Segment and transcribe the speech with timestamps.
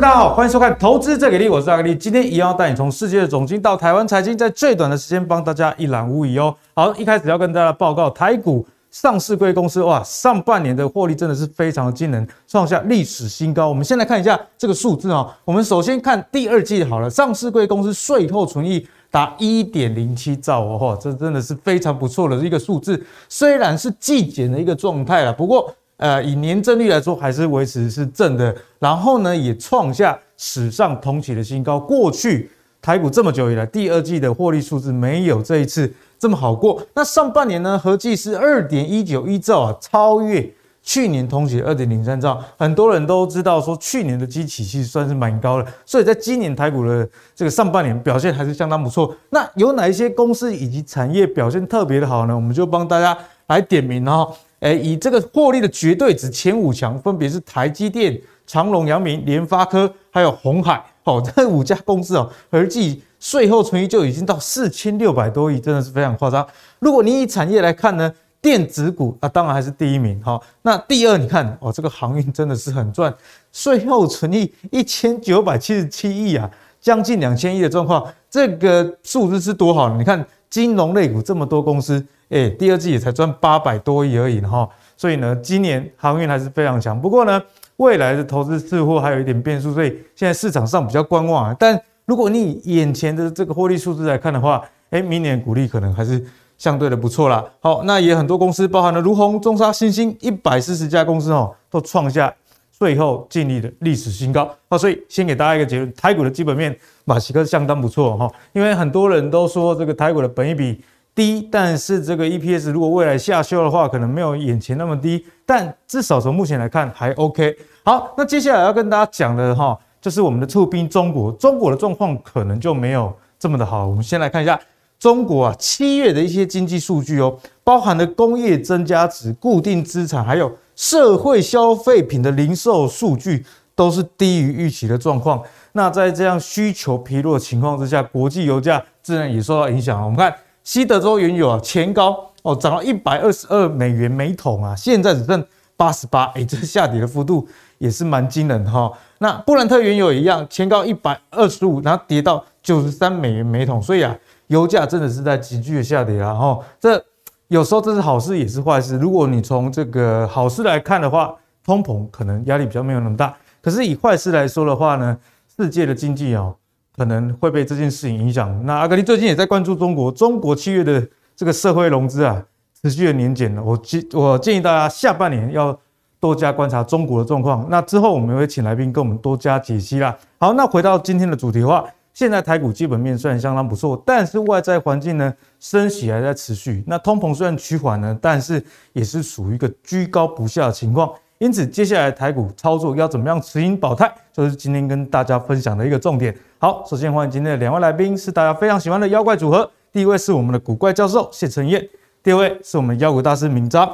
[0.00, 1.92] 大家好，欢迎收看《投资最给力》，我是阿格力。
[1.92, 6.54] 今天一样要带你从世界的总经到台湾财经，在最短的时间帮大家一览无遗哦。
[6.72, 13.68] 好，一开始要跟大家报告台股上市贵公司哇，上半年的获利真的是非常的惊人，创下历史新高。
[13.68, 23.04] 我们先来看一下这个数字啊，我们首先看第二季好了，上市贵公司税后存益达一点零七兆哦，这真的是非常不错的一个数字。
[23.28, 25.74] 虽然是季减的一个状态了，不过。
[25.98, 28.54] 呃，以年增率来说，还是维持是正的。
[28.78, 31.78] 然后呢，也创下史上同期的新高。
[31.78, 36.80] 过去台股这么久以来，第二季的获利数字没有这一次这么好过。
[36.94, 40.48] 那上半年呢，合计是二点一九一兆啊，超越
[40.84, 42.40] 去年同期二点零三兆。
[42.56, 49.12] 很多人都知道说，去年的基期其实算是蛮高的，所以在今年台股的这个上半年表现还是相当不错。
[49.30, 52.36] 那有哪一些公司以及产业表现特别的好呢？
[52.36, 53.18] 我们就帮大家
[53.48, 54.32] 来点名哦。
[54.60, 60.84] 哎，以这个获利的绝对值前五强，分别是台积电、长隆、阳明、联发科，还有鸿海。
[61.04, 66.46] 哦，这五家公司哦，合计税后存益就已经到四千六百多亿，真的是非常夸张。
[66.80, 70.20] 如果你以产业来看呢，电子股啊，当然还是第一名。
[70.22, 73.14] 好，那第二，你看哦，这个航运真的是很赚，
[73.52, 79.96] 税后存益一千九百七十七亿啊，将近两千亿的状况，这个数字是多好呢？
[79.96, 82.04] 你看金融类股这么多公司。
[82.30, 84.68] 哎、第二季也才赚八百多亿而已哈，
[84.98, 87.00] 所以呢，今年航运还是非常强。
[87.00, 87.42] 不过呢，
[87.76, 91.56] 未来的投资似乎还有一点变数，所以现在市场上比较观望。
[91.58, 96.22] 但如果你以眼前的这个获利数字来看的话，哎、明年股利可能还是
[96.58, 97.42] 相对的不错啦。
[97.60, 102.30] 好，那也很多公司，包含了如鸿、中沙、新兴一百四十家公司哦，都创下
[102.78, 104.48] 最后净利的历史新高。
[104.68, 110.80] 好，所以先给大家一个结论，台股的基本面马西克相当不错哈，因为很多人都说这个台股的本益比。
[111.14, 117.56] 低，但是这个 EPS 如果未来下修的话，可能没有眼前那么低，但至少从目前来看还 OK。
[117.82, 123.88] 好，那接下来要跟大家讲的哈，就是我们的厝边中国，中国的状况可能就没有这么的好。
[123.88, 124.56] 我们先来看一下
[125.00, 133.44] 中国啊，七月的一些经济数据哦，包含了工业增加值、固定资产，还有社会消费品的零售数据，
[133.74, 135.42] 都是低于预期的状况。
[135.72, 140.00] 那在这样需求疲弱的情况之下，国际油价自然也受到影响。
[140.04, 140.32] 我们看。
[140.64, 145.42] 西德州原油啊，前高哦，涨到一百二十二美元每桶啊，现在只剩
[145.78, 148.92] 八十八，哎，这下跌的幅度也是蛮惊人的哈。
[149.16, 154.14] 那布兰特原油一样，前高一百二十五，然后跌到九十三美元每桶，所以啊，
[154.48, 156.34] 油价真的是在急剧的下跌啊。
[156.34, 156.58] 哈。
[156.78, 157.02] 这
[157.48, 158.96] 有时候这是好事也是坏事。
[158.96, 163.34] 如果你从这个好事来看的话，通膨可能压力比较没有那么大。
[163.60, 165.18] 可是以坏事来说的话呢，
[165.56, 166.54] 世界的经济哦。
[166.96, 168.66] 可能会被这件事情影响。
[168.66, 172.44] 那阿格力最近也在关注中国，中国七月的这个社会融资啊，
[172.82, 173.62] 持续的年减了。
[173.62, 175.78] 我建我建议大家下半年要
[176.18, 177.64] 多加观察中国的状况。
[177.70, 180.18] 那之后我们会请来宾跟我们多加解析啦。
[180.40, 181.84] 好，那回到今天的主题的话，
[182.18, 186.82] 现在台股基本面虽然相当不错，但是外在环境呢，升息还在持续。
[186.88, 188.60] 那通膨虽然趋缓呢，但是
[188.92, 191.08] 也是属于一个居高不下的情况。
[191.38, 196.36] 因此，接下来台股操作要怎么样持盈保泰，就是今天跟大家分享的一个重点。
[196.58, 199.70] 好，首先欢迎今天的两位来宾，是大家非常喜欢的妖怪组合。
[199.92, 201.88] 第一位是我们的古怪教授谢承彦，
[202.20, 203.88] 第二位是我们妖股大师明章。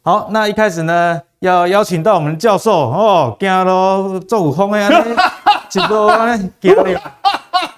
[0.00, 5.04] 好，那一开始呢，要邀请到我们的教授哦， 惊咯，做有风的啊，
[5.68, 6.10] 直播
[6.58, 7.00] 惊了，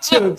[0.02, 0.36] 就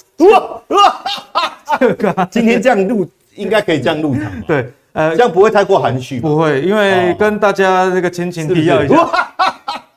[1.79, 4.71] 这个今天这样录，应该可以这样入场，对。
[4.93, 8.95] 呃，这样不会太过含蓄，不会，因为跟大家这个前情提要一下。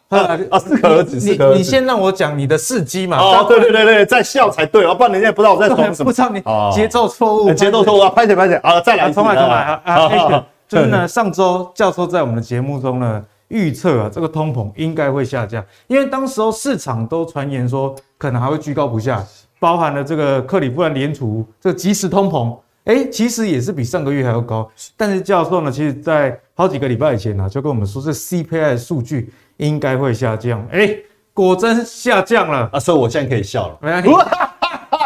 [0.08, 1.58] 啊，适可而止，适可而止。
[1.58, 3.18] 你先让我讲你的事迹嘛。
[3.18, 6.04] 哦，对对对对，在笑才对，不然人家不知道我在说什么。
[6.04, 6.40] 不知道你
[6.74, 8.08] 节奏错误，节奏错误啊！
[8.08, 9.82] 拍点拍点，好，再来，重来重来啊！
[9.84, 19.22] 啊，就是呢，上周教授在我们的节目中呢预测啊，这个通膨应该会下降，因为当时候市场都传言说可能还会居高不下，
[19.58, 22.56] 包含了这个克里夫兰联储这个即时通膨。
[22.84, 30.64] 哎，其实也是比上个月还要高，但是教授呢，其实在好几个礼拜以前呢、啊，就跟我们说，这 CPI 的数据应该会下降。
[30.70, 30.96] 哎，
[31.34, 32.78] 果真下降了啊！
[32.78, 33.98] 所以我现在可以笑了，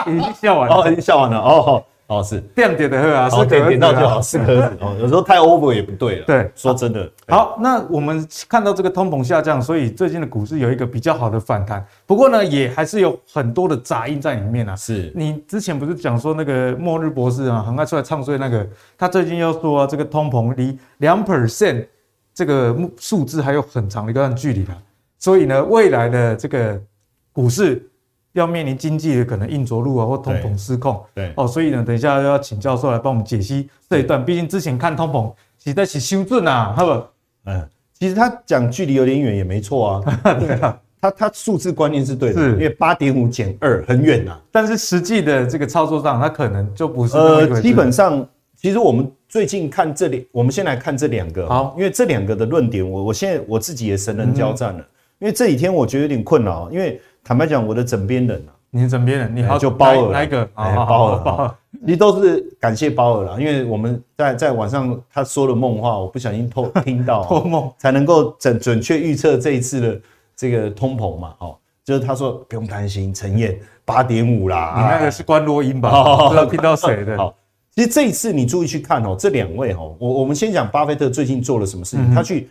[0.06, 1.82] 已经笑完了，哦，已经笑完了，哦。
[2.10, 4.96] 哦，是这样点的喝啊，是点点到就好，适可而止哦。
[4.98, 6.24] 有时候太 over 也不对了。
[6.26, 7.08] 对，说真的。
[7.28, 11.86] 好，那我们看到这个通膨下降，所以最近的股市有一个比较好的反弹。
[12.06, 14.74] 不过呢，也还是有很多的杂音在里面啊。
[14.74, 18.66] 是你之前不是讲说那个末日博士啊，很爱出来唱衰那个，
[18.98, 21.86] 他最近又说这个通膨离两 percent
[22.34, 24.76] 这个数字还有很长的一段距离了。
[25.16, 26.82] 所以呢，未来的这个
[27.32, 27.86] 股市。
[28.32, 34.24] 要面临经济的可能硬着陆啊，或通膨失控，对，对哦，所以呢，等一下要请教授来帮我们解析这一段。
[34.24, 35.32] 毕竟之前看通膨，
[35.62, 37.04] 实在是修正啊，好不？
[37.44, 42.52] 嗯，其实他讲距离有点远也没错啊， 对啊，他他数字观念是对的，是。
[42.52, 47.16] 因为八点五减二很远呐，但是实际的这个操作上，它可能就不是。
[47.16, 48.26] 呃，基本上，
[48.56, 54.86] 其实我们最近看这里，我们先来看这两个，好，因为这两个的论点，我我现在我自己也神人交战了，嗯、
[55.20, 57.00] 因为这几天我觉得有点困扰，因为
[57.30, 60.42] 坦白讲，我的枕边人啊，你的枕边人，你好，就包尔哪一个？
[60.54, 61.54] 哎， 包尔，包尔，
[61.86, 67.70] 其实都是感谢包尔啦，因为我们在在晚上他说的梦话，我不小心偷 听到，偷梦。
[67.78, 70.00] 才能够准准确预测这一次的
[70.34, 71.56] 这个通膨嘛，哦。
[71.84, 75.88] 就是他说不用担心，陈彦八点五啦，你那个是关落音吧？
[75.88, 77.16] 哦、 不知道听到谁的。
[77.16, 77.32] 好，
[77.76, 82.50] 其实这一次你注意去看哦，这两位哦，我我们先讲巴菲特最近做了什么事情，嗯、他去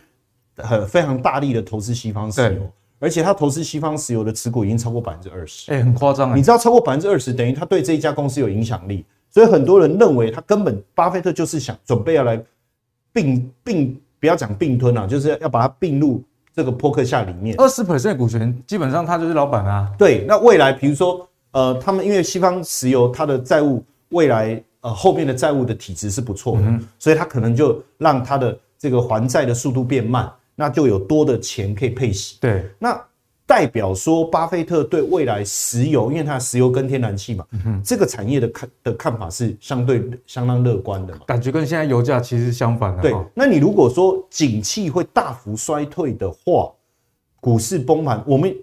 [0.56, 2.62] 很非常大力的投资西方石油，
[3.00, 6.36] 而且他投资西方石油的持股已经超过百分之二十，哎，很夸张啊！
[6.36, 12.40] 你知道超过百分之二十，等于他对这一家公司有影响力，所以很多人认为他根本巴菲特就是想准备要来
[13.12, 16.22] 并并，不要讲并吞啊，就是要把它并入。
[16.52, 19.88] 这个波克夏里面，二十 percent 股权基本上他就是老板啊。
[19.96, 30.30] 对，那未来比如说，呃，他们因为西方石油它的债务未来呃后面的债务的体质是不错的，嗯、所以他可能就让他的这个还债的速度变慢，
[30.60, 32.36] 那就有多的钱可以配息。
[32.40, 33.02] 对，那。
[33.46, 37.44] 代表说，巴菲特对未来石油，因为它石油跟天然气嘛，
[37.84, 41.22] 这个产业的看的看法是相对相当乐观的嘛。
[41.26, 43.02] 感觉跟现在油价其实相反的。
[43.02, 46.70] 对，那你如果说景气会大幅衰退的话，
[47.40, 48.54] 股市崩盘，我们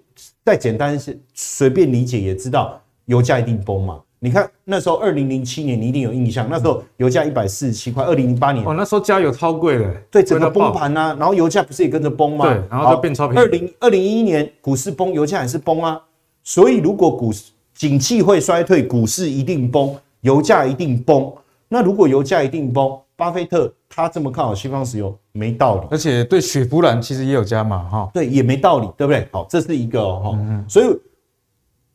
[0.42, 4.00] 再简单是随便理解也知道，油价一定崩嘛。
[4.20, 8.02] 你看那时候，二零零七年你一定有印象，那时候油价一百四十七块。
[8.02, 12.44] 二零零八年哦，那时候加油超贵的，对，整个崩盘啊，然后油价不是也跟着崩吗？
[12.44, 13.44] 对，然后就变超便宜。
[13.44, 16.00] 二零二零一一年股市崩，油价也是崩啊。
[16.42, 21.32] 所以如果股市景气会衰退，股市一定崩，油价一定崩。
[21.68, 29.28] 那如果油价一定崩，巴菲特他这么看好西方石油没道理，而且对雪佛兰其实也有加码哈，对，也没道理，对不对？
[29.30, 30.86] 好，这是一个哈、哦，所以。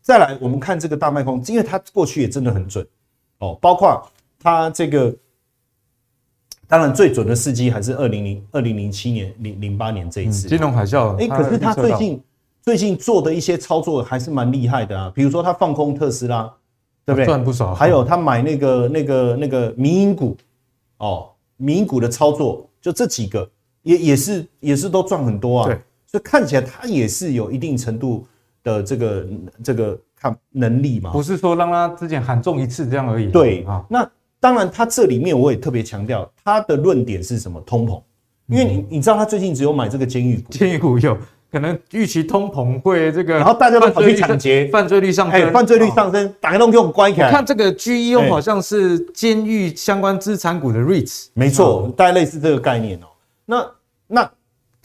[0.04, 2.86] 再来，我们看这个大卖空，因为它过去也真的很准
[3.40, 4.06] 哦，包括
[4.38, 5.16] 它这个，
[6.68, 11.16] 当然最准的时机还是二零零二零零七年零零八年这一次、嗯、金融海啸。
[11.16, 12.22] 哎，可是它最近
[12.62, 16.54] 最近做的一些操作还是蛮厉害的啊，比如说它放空特斯拉，
[17.06, 17.26] 对不对？
[17.26, 17.74] 赚不少。
[17.74, 20.36] 还有他买那个那个那个民营股
[20.98, 23.50] 哦，民营股的操作，就这几个
[23.84, 25.68] 也也是也是都赚很多啊。
[25.68, 28.28] 对，所以看起来它也是有一定程度。
[28.63, 29.27] 的这个
[29.63, 33.27] 这个看能力嘛，不是说让他之前喊中一次这样而已。
[33.27, 37.62] 对啊，那当然，他这里面我也特别强调，他的论点是什么？
[37.62, 38.01] 通膨，
[38.48, 41.18] 因为你你知道他最近只有买这个监狱股，监狱股有
[41.51, 47.27] 可能预期通膨会这个，然后大家都跑去抢劫，犯罪率上升，犯罪率上升，打开洞给我关起来。
[47.27, 53.07] 我看这个 GEO 好像是监狱相关资产股的 REITs，没错，大概类似这个概念哦。
[53.45, 53.66] 那那。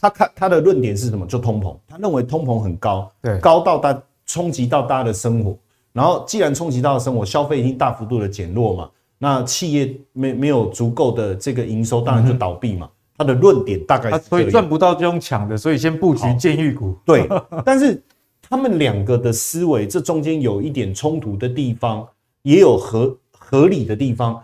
[0.00, 1.26] 他看他的论点是什么？
[1.26, 5.56] 就通膨，他认为通膨很高，对，高到大冲击到大家的生活。
[5.92, 12.86] 然后既然冲击到了生活，消费已经大幅度的减弱嘛，那企业没没有足够的这个营收，当然就倒闭嘛。
[12.86, 16.94] 嗯、他的论点大概是，所以赚不到这种抢的，所以先布局监狱股。
[17.04, 17.28] 对，
[17.64, 18.00] 但是
[18.40, 22.06] 他们两个的思维，这中间有一点冲突的地方，
[22.42, 24.40] 也有合合理的地方。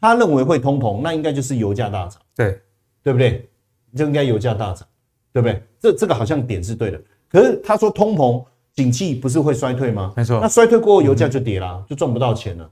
[0.00, 2.60] 他认为会通膨，那应该就是油价大涨，对
[3.04, 3.48] 对不对？
[3.94, 4.86] 就应该油价大涨。
[5.36, 5.62] 对不对？
[5.78, 10.14] 这这个好像点是对的，可是他说通膨，景气不是会衰退吗？
[10.16, 12.70] 没错，那衰退过后油价就跌啦，就赚不到钱了。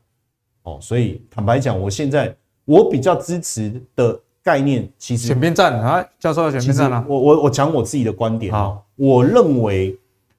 [0.63, 7.05] 哦，所以坦白讲，我现在我比较支持的概念，其实选边站啊，教授选边站啊。
[7.07, 9.95] 我我我讲我自己的观点啊，我认为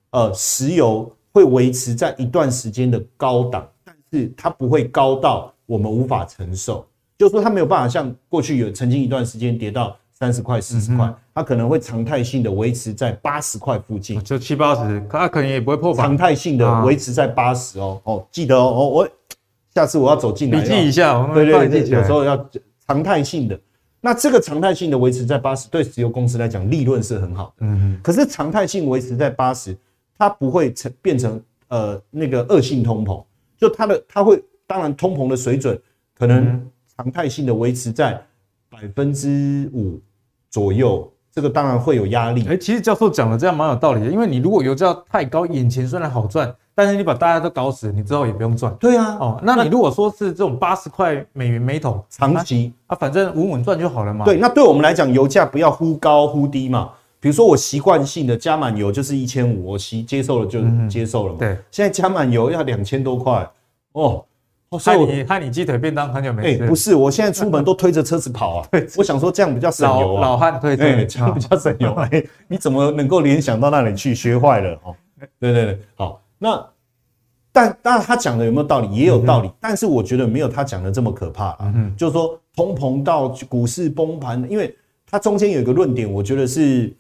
[0.10, 6.84] 呃，石油会维持在一段时间的高档，但是它不会高到我们无法承受，
[7.20, 9.96] 就是说它没有办法像过去有曾经一段时间跌到。
[10.18, 16.04] 三十块、四十块，它可能会常态性的维持在八十块附近，就七八十，它可能也不会破百。
[16.04, 19.10] 常态性的维持在八十哦哦，记得哦，我
[19.74, 22.50] 下次我要走进来，笔记一下，对对对，有时候要
[22.88, 23.60] 常态性的。
[24.00, 27.66] 那这个常态性的维持在八十，对石油公司来讲，利润是很好的。
[27.66, 28.00] 嗯哼。
[28.02, 29.78] 可是常态性维持在八十，
[30.18, 33.22] 它不会成变成呃那个恶性通膨，
[33.58, 35.78] 就它的它会，当然通膨的水准
[36.18, 38.24] 可能常态性的维持在。
[38.82, 40.00] 百分之五
[40.50, 42.46] 左右，这个当然会有压力。
[42.48, 48.74] 哎，其实教授讲的这样蛮有道理的，因为你如果油价太高，眼前虽然好赚，但是你把大家都搞死，你之后也不用赚。
[48.80, 54.26] 对啊，哦，那你如果说是这种八十块美元每桶，长期啊，反正稳稳赚就好了嘛。
[54.26, 56.92] 对，那对我们来讲，油价不要忽高忽低嘛。
[57.20, 61.40] 比如说我习惯性的加满油就是一千五，我习接受了就接受了嘛。
[61.40, 63.50] 对，现在加满油要两千多块
[63.94, 64.24] 哦。
[64.72, 66.64] 害你害你鸡腿便当很久没吃。
[66.64, 68.68] 哎，不是，我现在出门都推着车子跑啊。
[68.98, 70.22] 我想说这样比较省油啊。
[70.22, 71.94] 老汉推车，哎，这样比较省油。
[71.94, 74.14] 哎， 你怎么能够联想到那里去？
[74.16, 74.96] 学坏了哦。
[75.40, 76.22] 对对对，好。
[76.38, 76.66] 那
[77.52, 78.94] 但当然他讲的有没有道理？
[78.94, 81.74] 也有道理，但是我觉得没有他讲的这么可怕啊。
[81.98, 84.76] 就是说通膨到股市崩盘，因为
[85.10, 86.94] 它中间有一个论点，我觉得是。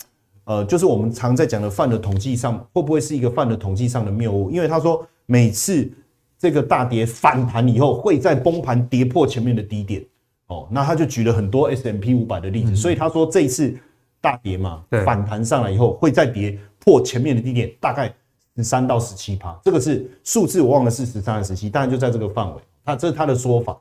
[0.47, 4.51] 呃，就是我们常在讲的犯了统计上会不会是一个犯了统计上的谬误？
[4.51, 5.91] 因为他说每次
[6.37, 10.05] 这个大跌反弹以后，会在崩盘跌破前面的低点，
[10.47, 13.75] 哦，那他就举了很多 S M P 五百的例子，所以他说这一次
[14.21, 18.13] 大跌嘛，反弹上来以后会再跌破前面的低点，大概
[18.55, 23.77] 十三到十七趴，这个是数字我忘了是十三还是十七，当然就在这个范围，他这是他的说法，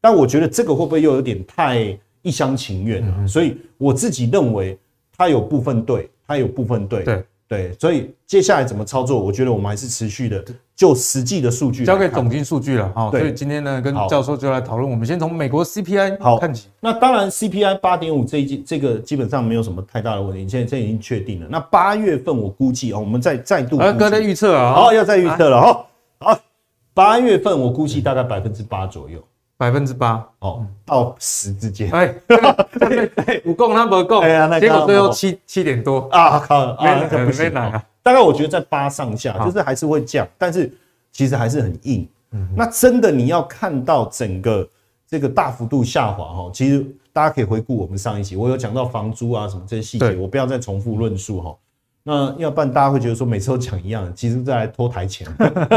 [0.00, 3.26] 但我觉得这个会不会又有点太一厢情愿了？
[3.26, 4.78] 所以我自己认为。
[5.20, 9.18] 他有部分对，他有部分对，对对，所以接下来怎么操作？
[9.18, 10.44] 我觉得我们还是持续的
[10.76, 12.86] 就实际的数据交给总经数据了。
[12.90, 14.88] 哈，所以今天呢，跟教授就来讨论。
[14.88, 16.68] 我们先从美国 CPI 好看起。
[16.78, 21.46] 那当然，CPI 八点五这一季这个基本上没有什么太大的问题，现在这已经确定了。
[21.48, 25.86] 那八月份我估计哦，我们再再度啊，刚才预测啊，好，要再预测了哈。
[26.18, 26.38] 好，
[26.92, 29.18] 八月份我估计大概百分之八左右。
[29.58, 31.90] 百分之八哦，到十之间。
[31.90, 37.84] 哎，对对，五共他不共，哎呀，那结果最后七七点多啊，靠没，那个不行啊。
[38.04, 40.72] 大概我觉得在八上下，就是还是会降，但是
[41.10, 42.08] 其实还是很硬。
[42.54, 44.66] 那真的你要看到整个
[45.08, 51.56] 这个大幅度下滑哈，其实大家可以回顾我们上一期，我有讲到房租啊什么这些细节，我不要再重复论述哈。
[52.04, 55.26] 那要不然大家会觉得说每次都讲一样，其实再来拖台前。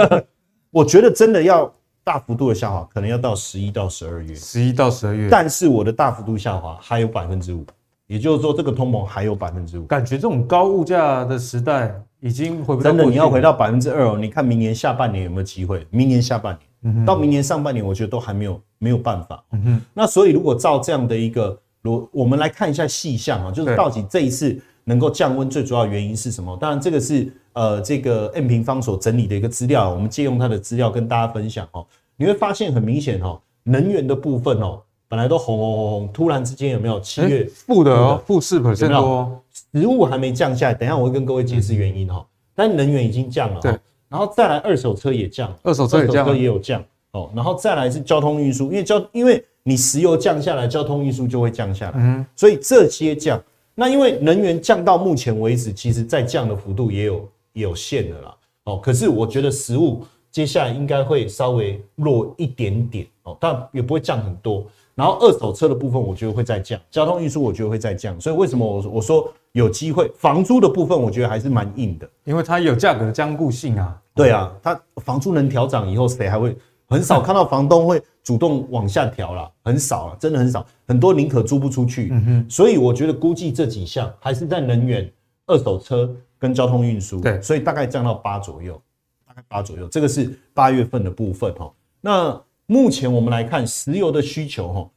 [0.69, 1.73] 我觉得真的要。
[2.03, 7.63] 大幅度的下滑可能要到十一到十二月，十一到十二月，但是我的大幅度下滑还有百分之五，
[8.07, 9.85] 也就是说这个通膨还有百分之五。
[9.85, 12.89] 感觉这种高物价的时代已经回不到。
[12.89, 14.17] 真的，你要回到百分之二哦？
[14.17, 15.85] 你看明年下半年有没有机会？
[15.91, 19.43] 明年下半年，到明年上半年，我觉得都还没有没有办法。
[19.51, 19.81] 嗯哼。
[19.93, 26.57] 那所以如果照这样的一个，逻我们来看一下细项啊，就是到底这一次能够降温最主要原因是什么？
[26.59, 27.31] 当然这个是。
[27.53, 31.85] 呃，这个 M 平方所整理的一个资料，我们借用它的资料跟大家分享哦。
[32.15, 39.41] 你会发现很明显哦，能源的部分哦，本来都红红红红，突然之间有没有七月负的哦，负四 percent 多，
[39.73, 42.25] 食物还没降下来，等一下我会跟各位解释原因哈。
[42.53, 43.71] 但能源已经降了，对，
[44.07, 47.31] 然后再来二手车也降，二手车也降，也有降哦。
[47.35, 53.41] 然后再来是交通运输，因为交因为你石油降下来，交通运输就会降下来，嗯，所以这些降。
[53.73, 57.27] 那因为能源降到目前为止，其实再降的幅度也有。
[57.53, 64.65] 有限的啦，哦，可是我觉得食物接下来应该会稍微弱一点点哦，但也不会降很多。
[64.93, 68.19] 然后二手车的部分，我觉得会再降，交通运输我觉得会再降。
[68.19, 70.09] 所以为什么我我说有机会？
[70.15, 73.99] 房租的部分我觉得还是蛮硬的，因为它有价格僵固性啊。
[74.13, 76.55] 对啊，它房租能调涨以后，谁还会
[76.87, 82.09] 很少看到房东会主动往下调啦，很少了，真的很少，很多宁可租不出去。
[82.11, 85.09] 嗯哼，所以我觉得估计这几项还是在能源、
[85.47, 86.13] 二手车。
[86.41, 88.81] 跟交通运输，对，所以大概降到八左右，
[89.27, 91.71] 大概八左右，这个是八月份的部分哈。
[92.01, 94.89] 那目前我们来看石油的需求哈，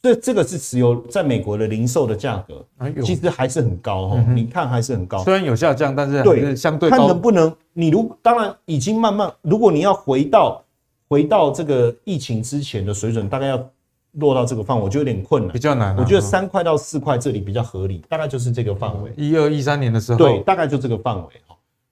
[0.00, 2.64] 这这个是石油在美国的零售的价格，
[3.02, 4.24] 其实还是很高哈。
[4.32, 6.96] 你看还是很高，虽然有下降，但是对相对高。
[6.96, 10.64] 看能不能，你如当然已经慢慢，如果你要回到
[11.08, 13.70] 回到这个疫情之前的水准，大概要。
[14.12, 15.96] 落到这个范围，我觉得有点困难，比较难。
[15.96, 19.12] 我觉得三块到四块这里比较合理，大概就是这个范围。
[19.16, 21.28] 一二一三年的时候，对，大概就这个范围。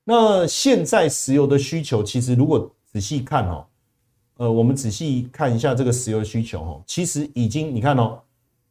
[0.05, 3.65] 那现在石油的需求，其实如果仔细看哦，
[4.39, 8.19] 呃，我们仔细看一下这个石油的需求哦，其实已经你看哦，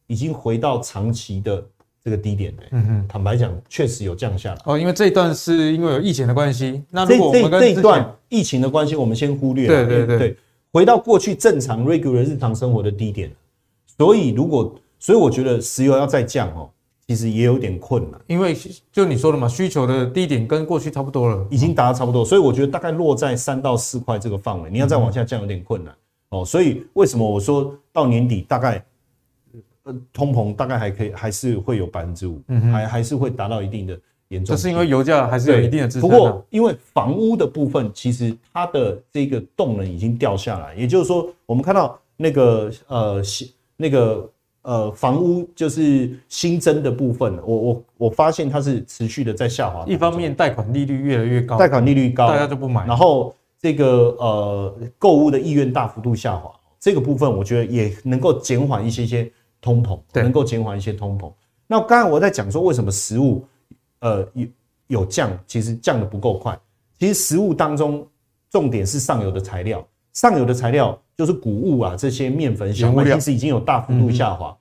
[0.06, 1.64] 已经回到长期的
[2.04, 2.52] 这个低点。
[2.72, 4.60] 嗯嗯，坦白讲，确实有降下来。
[4.64, 6.82] 哦，因为这一段是因为有疫情的关系。
[6.90, 9.66] 那如果这这一段疫情的关系，我们先忽略。
[9.66, 10.36] 对对对对，
[10.72, 13.30] 回到过去正常 regular 日常生活的低点。
[13.98, 16.70] 所以，如果所以，我觉得石油要再降哦，
[17.06, 18.20] 其实也有点困难。
[18.26, 18.56] 因为
[18.92, 22.24] 就你说的嘛，需求的低点跟过去差不多了，已经达到差不多。
[22.24, 25.94] 所以我觉得大概落在三到四块这个范围，你要再往下降有点困难
[26.30, 26.44] 哦。
[26.44, 28.84] 所以为什么我说到年底大概
[29.82, 32.40] 呃通膨大概还可以，还是会有百分之五，
[32.72, 33.98] 还还是会达到一定的
[34.30, 34.56] 严重。
[34.56, 36.08] 这是因为油价还是有一定的支撑。
[36.08, 43.22] 不过因为房屋的部分，其实它的这个动能已经掉下来，也就是说，我们看到那个呃。
[43.82, 49.86] 那个呃，房屋就是新增的部分，我我我发现它是持续的在下滑。
[49.86, 52.86] 一方面，贷款利率越来越高，贷款利率高，大家就不买。
[52.86, 59.32] 然后这个呃，购物的意愿大幅度下滑，这个部分我觉得也能够减缓一些些
[59.62, 61.32] 通膨，对能够减缓一些通膨。
[61.66, 63.42] 那刚才我在讲说，为什么食物
[64.00, 64.46] 呃有
[64.88, 66.58] 有降，其实降的不够快。
[66.98, 68.06] 其实食物当中
[68.50, 69.86] 重点是上游的材料。
[70.12, 74.54] 上游的材料就是谷物啊，这些面粉、小麦其实已经有大幅度下滑。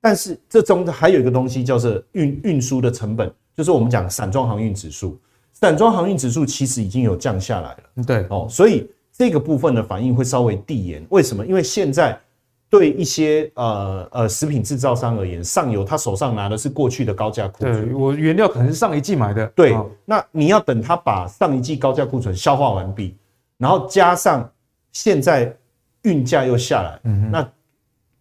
[0.00, 5.18] 但是这中还有一个东西叫做运运输的成本，就是我们讲散装航运指数。
[5.52, 8.04] 散装航运指数其实已经有降下来了。
[8.06, 11.04] 对哦，所以这个部分的反应会稍微递延。
[11.10, 11.44] 为什么？
[11.46, 12.18] 因为现在
[12.68, 17.86] 对一些呃呃食品制造商而言，上游他手上拿的是过去的高价库存。
[17.88, 19.46] 对，我原料可能是上一季买的。
[19.48, 23.16] 对，那你要等他把上一季高价库存消化完毕，
[23.58, 24.50] 然后加上
[24.92, 25.56] 现在
[26.02, 27.48] 运价又下来，嗯，那。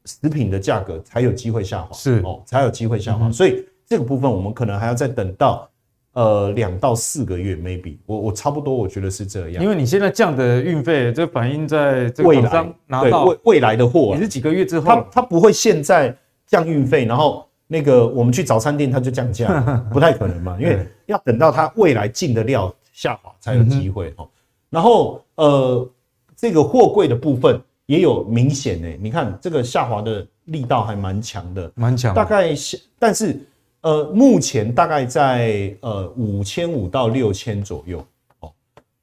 [0.08, 5.68] 食品的价格才有机会下滑，是哦，才有机会下滑，所以这个部分我们可能还要再等到
[6.16, 7.98] 呃两到四个月，maybe。
[8.06, 16.14] 我我差不多我觉得是这样，因为你现在降的运费，这反映在这个厂商拿到未未来的货，也是几个月之后，他他不会现在
[16.46, 19.62] 降运费，然后那个我们去早餐店他就降价，
[19.94, 24.28] 不太可能嘛，因为要等到他未来进的料下滑才有机会哦，
[24.70, 25.90] 然后呃
[26.36, 27.62] 这个货柜的部分。
[27.88, 32.16] 也有明显诶，你看这个下滑的力道还蛮强的，蛮强。
[32.16, 32.50] 大概
[32.98, 33.40] 但是
[33.86, 38.04] 呃，目前大概在呃五千五到六千左右
[38.40, 38.52] 哦。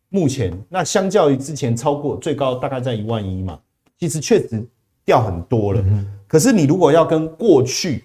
[0.09, 3.57] 目前那相较于之前超过最高大概在一万一嘛，
[3.97, 4.67] 其实确实
[5.05, 5.81] 掉很多了。
[5.81, 8.05] 嗯、可是你如果要跟过去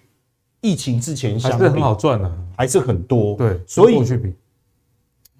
[0.62, 3.36] 疫情之前相比，还是很好赚的，还是很多。
[3.36, 4.34] 对，所以过去比，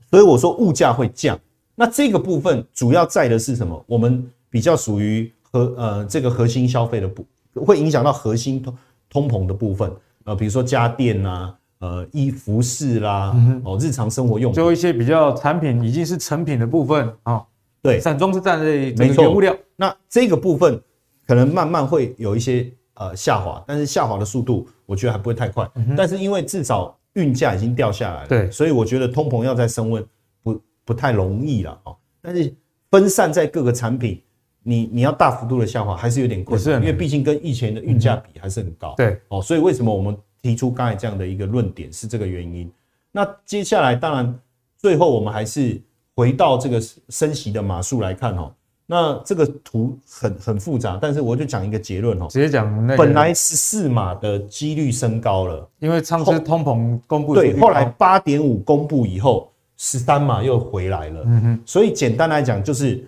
[0.10, 1.40] 所以我说物价会降。
[1.76, 3.84] 那这个部分主要在的是什么？
[3.88, 4.30] 我们。
[4.50, 7.26] 比较属于核呃这个核心消费的部，
[7.66, 8.78] 会影响到核心通
[9.10, 9.92] 通膨的部分，
[10.28, 17.42] 呃，比如说家电呐，呃，衣服饰啦，哦，日常生活用品，就一些比较产品已经是成品的部分啊，
[17.82, 20.78] 对，散装是占这这个原物料，那这个部分
[21.26, 25.66] 可能慢慢会有一些呃下滑，但是下滑的速度我觉得还不会太快，
[25.96, 30.06] 但是因为至少运价已经掉下来了，对，所以我觉得通膨要再升温
[30.44, 32.54] 不不太容易了啊，但是
[32.92, 34.22] 分散在各个产品。
[34.70, 38.94] 你你要大幅度的下滑还是有点困难，因为毕竟跟以前的运价比还是很高。
[38.98, 42.72] 对，哦，所以为什么我们提出刚才这样的一个论点是这个原因。
[43.12, 44.40] 那接下来当然
[44.78, 45.82] 最后我们还是
[46.16, 48.54] 回到这个升息的码数来看哦。
[48.86, 61.24] 那这个图很很复杂，但是我就讲一个结论哦，直接讲那本来十四码的几率升高了，因为上次通膨公布对，后来八点五公布以后十三码又回来了。
[61.26, 63.04] 嗯哼，所以简单来讲就是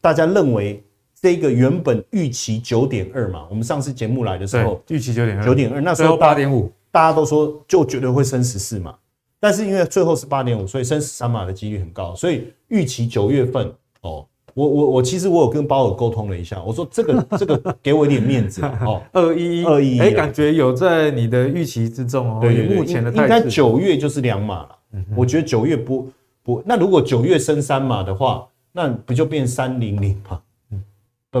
[0.00, 0.83] 大家认为。
[1.24, 8.94] 这个原本预期九点二嘛，我们上次节目来的时候预期九点二，九点二，那时候八点五，大家都说就绝对会升十四嘛，
[9.40, 19.64] 但是因为最后是八点五，所以升十三码的几率很高，所以预期九月份哦，我我我其实我有跟鲍尔沟通了一下，我说这个 这个给我一点面子哦，二一一。
[19.64, 24.76] 二一一，哎，感觉有在你的预期之中哦，对对对，目前的应该九月就是两码了，
[25.16, 26.06] 我觉得九月不
[26.42, 30.38] 不，那如果九月升三码的话，那不就变三零零吗？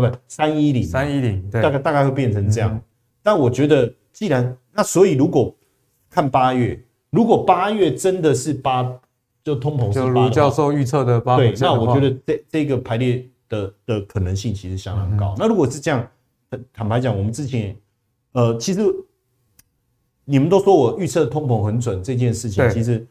[0.00, 2.74] 不，三一零，三一零，大概大概会变成这样。
[2.74, 2.82] 嗯、
[3.22, 5.54] 但我觉得，既然那所以如果
[6.10, 8.92] 看八月，如果八月真的是八，
[9.44, 15.34] 就通膨就卢教授预测的八，对，那我觉得这这个排列的的可能性其实相当高。
[15.34, 16.04] 嗯、那如果是这样，
[16.72, 17.76] 坦白讲，我们之前
[18.32, 18.80] 呃，其实
[20.24, 23.06] 你们都说我预测通膨很准这件事情，其实。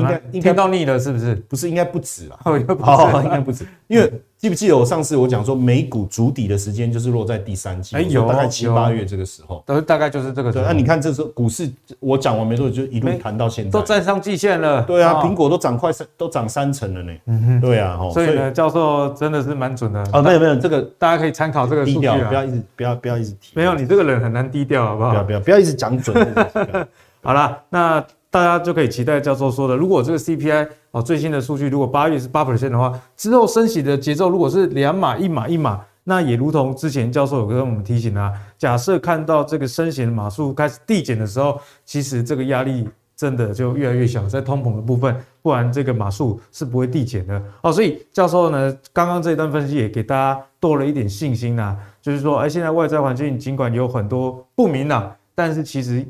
[0.00, 1.34] 应该听到腻了是不是？
[1.48, 2.38] 不是，应该不止了。
[2.42, 2.56] 好，
[3.22, 3.66] 应该不止。
[3.88, 10.64] 因为记不记得我上次我讲说美股筑底的时间就是落在第三季，哎，有大概七八月这个时候，都大概就是这个时候。
[10.64, 14.82] 那你看这时候股市，我讲完没多久就一路谈到现在，都站上季线了。
[14.82, 17.12] 对啊，苹果都涨快三，都涨三成了呢。
[17.26, 20.04] 嗯哼，对啊，所以呢，教授真的是蛮准的。
[20.12, 23.52] 哦，没有没有，这个大家可以参考这个低调，不要一直不要不要一直提。
[23.54, 25.10] 没有，你这个人很难低调，好不好？
[25.10, 26.14] 不要不要不要一直讲准。
[27.22, 28.04] 好了，那。
[28.36, 47.72] 大家就可以期待教授说的，如果这个 CPI 哦最新的数据，如果八月是八 percent 的话，之后升息的节奏如果是两码一码一码，那也如同之前教授有跟我们提醒啊，假设看到这个升息的码数开始递减的时候，其实这个压力真的就越来越小，在通膨的部分，不然这个码数是不会递减的哦。
[47.72, 56.06] 所以教授呢，刚刚这一段分析也给大家多了一点信心呐，就是说，哎，现在外在环境尽管有很多不明朗，但是其实。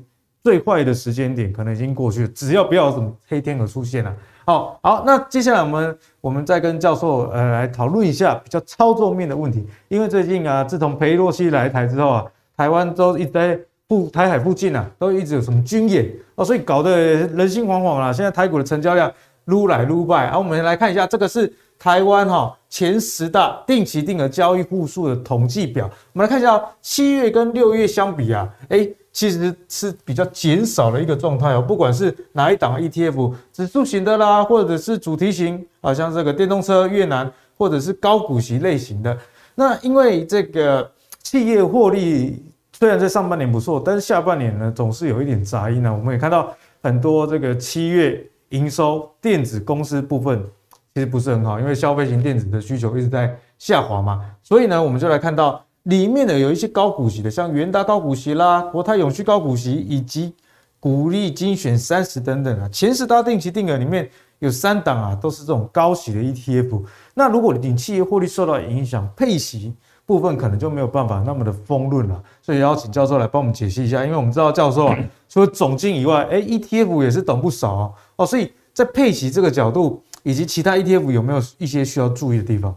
[0.47, 4.15] 最坏的时间点可能已经过去了，只要不要什么黑天鹅出现了。
[4.45, 9.67] 好，好，那接下来我们我们再跟教授呃来讨论一下比较操作面的问题。
[9.89, 12.25] 因为最近啊，自从裴洛西来台之后啊，
[12.57, 18.13] 台湾都一直在附台海附近啊，都一直有什么军演哦，所以搞得人心惶惶啦。
[18.13, 19.13] 现在台股的成交量
[19.47, 25.91] 撸来撸败，啊，我们来看一下，这个是台湾哈前十大定期定额交易户数的统计表。
[26.13, 39.17] 我们来看一下，七月跟六月相比啊，诶其实是比较减少的一个状态哦，不管是哪一档 ETF，指数型的啦，或者是主题型，好像这个电动车、越南，或者是高股息类型的，
[39.55, 45.91] 那因为这个企业获利虽然在上半年不错，但是下半年呢总是有一点杂音呢。
[45.91, 50.45] 我们也看到很多这个七月营收电子公司部分
[50.93, 54.21] 其实不是很好，因为消费型电子的需求一直在下滑嘛。
[54.43, 60.33] 所以呢，我们就来看到里面的有一些高股息的，像元大高股息啦、国泰永续高股息以及
[60.79, 64.09] 股利精选三十等等啊，前十大定期定额里面。
[64.41, 66.83] 有三档啊，都是这种高息的 ETF。
[67.15, 69.73] 那如果你企业获利受到影响，配息
[70.05, 72.23] 部分可能就没有办法那么的丰润了。
[72.43, 77.95] 所以邀请教授来帮我们解析一下，因为我们知道教授啊，除了总经以外，哎，ETF 也是懂不少哦。
[78.17, 82.77] 哦，所以在配息这个角度，以及其他 ETF 有没有一些需要注意的地方？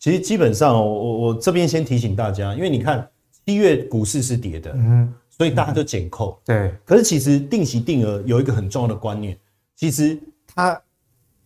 [0.00, 3.08] 哦，其实基本上哦，我我这边先提醒大家，因为你看
[3.46, 6.40] 七月股市是跌的，嗯，所以大家就减扣。
[6.44, 9.38] 对，可是其实定期定额有一个很重要的观念，
[9.76, 10.18] 其实。
[10.52, 10.82] 它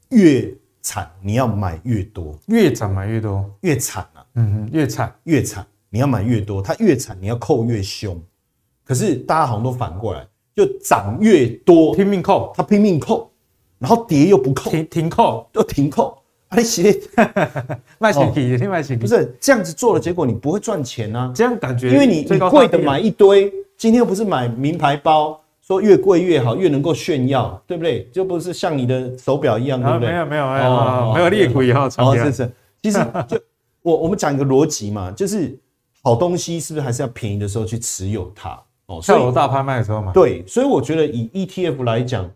[0.09, 4.25] 越惨，你要买越多；越惨买越多，越惨啊！
[4.37, 6.63] 嗯哼，越惨越惨，你要买越多。
[6.63, 8.19] 它越惨，你要扣越凶。
[8.83, 13.31] 可是大家好像都反过来，就涨越多拼命扣，它拼命扣，
[13.79, 16.19] 然后跌又不扣，停停扣又停扣。
[16.55, 21.33] 啊，你洗的 卖钱皮，卖钱皮，不是这样子做的结果，你不会赚钱啊！
[21.35, 25.41] 这样感觉，因为你你贵的买一堆，今天又不是买名牌包。
[25.67, 28.07] 说越贵越好，越能够炫耀，对不对？
[28.13, 30.11] 就不是像你的手表一样，对不对？
[30.11, 32.53] 没有没有没有没有劣贵哈，哦，是是。
[32.83, 33.41] 其实 就
[33.81, 35.59] 我我们讲一个逻辑嘛，就是
[36.03, 38.51] 好东西是不是还是要便宜的时候去持有它？
[38.85, 40.13] 哦，跳楼大拍卖的时候嘛。
[40.13, 42.31] 对，所以我觉得以 ETF 来讲，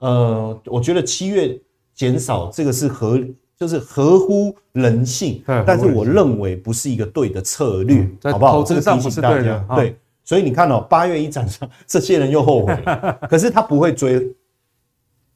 [0.00, 1.58] 呃，我觉得七月
[1.94, 3.18] 减少这个是合，
[3.58, 8.52] 就是合乎人性，但是我认为不是一个对的策略，好不好？
[8.52, 9.96] 投资上不是对的，对。
[10.24, 13.18] 所以你看哦，八月一涨上， 这些人又后悔了。
[13.28, 14.30] 可是他不会追，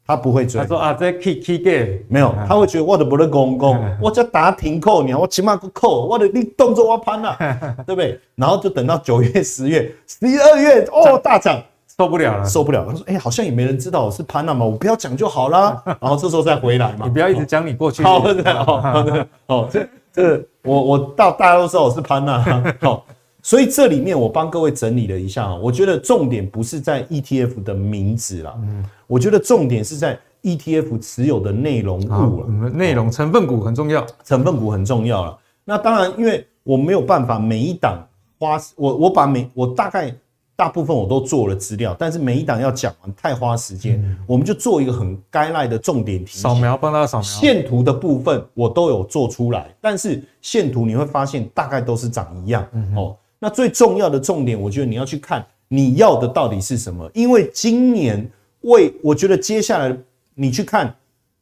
[0.05, 0.61] 他不会追。
[0.61, 7.35] 他说啊，这 key key game 没有，他会觉得我的不能公公，我叫打停扣你，我起码不扣，我的你动作我攀了，
[7.87, 8.19] 对不对？
[8.35, 11.59] 然后就等到九月、十月、十一二月哦大涨，
[11.97, 12.85] 受不了了，受不了。
[12.87, 15.81] 他说，哎，好像也没人知道我是潘娜嘛，我不要讲就好啦。
[16.01, 18.03] 然后这时候再回来嘛，你不要一直讲你过去。
[18.03, 22.43] 好的，好的，好，这这我我到大家都知道我是潘娜，
[22.81, 23.05] 好。
[23.45, 35.37] 所以这里面我帮各位整理了一下，我觉得重点不是在 ETF 的名字啦，嗯，我觉得重点是在 ETF 持有的内容物了，内容成分股很重要，成分股很重要了。
[35.65, 38.01] 那当然，因为我没有办法每一档
[38.39, 40.15] 花，我我把每我大概
[40.55, 53.17] 大部分我都做了资料，但是每一档要讲完太花时间，我们就做一个很该赖的重点提醒，扫描帮大家扫描线图的部分我都有做出来，但是线图你会发现大概都是长一样哦。
[53.39, 58.29] 那最重要的重点，我觉得你要去看你要的到底是什么，因为今年
[58.61, 59.97] 为我觉得接下来
[60.35, 60.95] 你去看，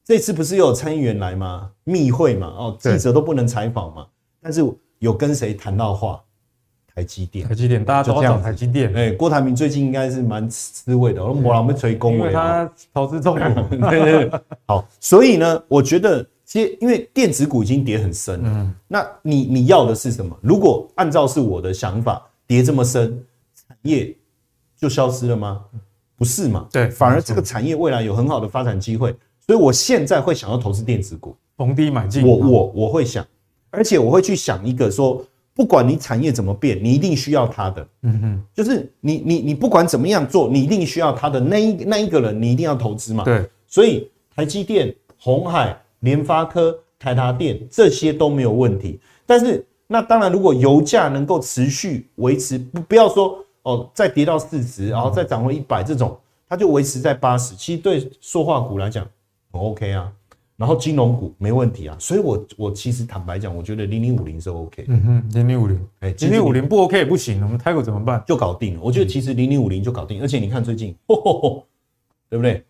[0.06, 1.70] 这次不是有参议员来吗？
[1.84, 4.08] 密会嘛，哦，记者都不能采访嘛，
[4.42, 4.64] 但是
[5.00, 6.24] 有跟谁谈到话？
[6.96, 8.94] 台积电，台积电，大家都讲台积电。
[8.96, 13.76] 哎、欸，郭台铭最近应该是蛮滋味的，我们没人吹恭维，因为他投资重股。
[13.90, 16.26] 对对对，好，所以呢，我觉得。
[16.82, 20.38] 因为电子股已经跌很深了，嗯，那你你要的是什么？
[20.42, 23.24] 如果按照是我的想法，跌这么深，
[23.56, 24.14] 产业
[24.78, 25.62] 就消失了吗？
[26.18, 26.68] 不是嘛？
[26.70, 29.16] 对，反而这个产业未来有很好的发展机会，
[29.48, 32.28] 所以我现在会想要投资电子股，逢低买进。
[32.28, 33.26] 我我我会想，
[33.70, 35.24] 而且我会去想一个说，
[35.54, 43.24] 不管你产业怎么变，你一定需要它的，嗯哼，就是你你你不管怎么样做，你一定需要它的那一那一个人，你一定要投资嘛。
[43.24, 45.78] 对，所以台积电、鸿海。
[46.02, 56.18] 联发科、台达电这些都没有问题，但是那当然，如果油价能够持续维持，不不要说哦，再跌到四十，然后再涨回一百这种，
[56.50, 59.08] 它就维持在八十，其实对塑化股来讲
[59.52, 60.12] 很 OK 啊，
[60.62, 68.24] 然后金融股没问题啊，所以我我其实坦白讲，我觉得零零五零是 OK，嗯哼，零零五零，哎，零零五零不 OK 也不行，我们泰国怎么办？
[68.28, 71.68] 就搞定了，我觉得其实零零五零就搞定，而且你看最近，吼吼吼，
[72.30, 72.64] 对不对？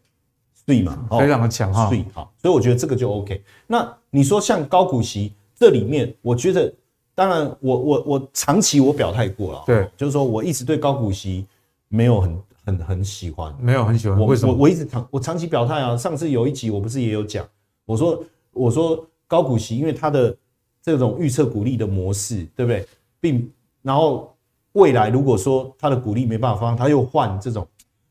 [0.66, 3.44] 对嘛，非常的强哈，对，好，所以我觉得这个就 OK。
[3.68, 6.74] 那你说像高股息这里面，我觉得
[7.14, 11.46] 当然我我我长期我表态过了，对，就是说我一直对高股息
[11.90, 14.18] 没有很很很喜欢，没有很喜欢。
[14.18, 14.54] 我为什么？
[14.54, 15.98] 我我一直长我长期表态啊。
[15.98, 17.46] 上次有一集我不是也有讲，
[17.86, 20.36] 我说我说高股息，因为它的
[20.82, 22.86] 这种预测股利的模式，对不对？
[23.20, 24.36] 并然后
[24.74, 27.68] 未来如果说它的股利没办法发，它又换这种。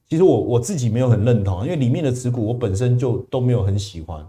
[0.09, 4.27] 其实我我自己没有很认同，因为里面的持股我本身就都没有很喜欢。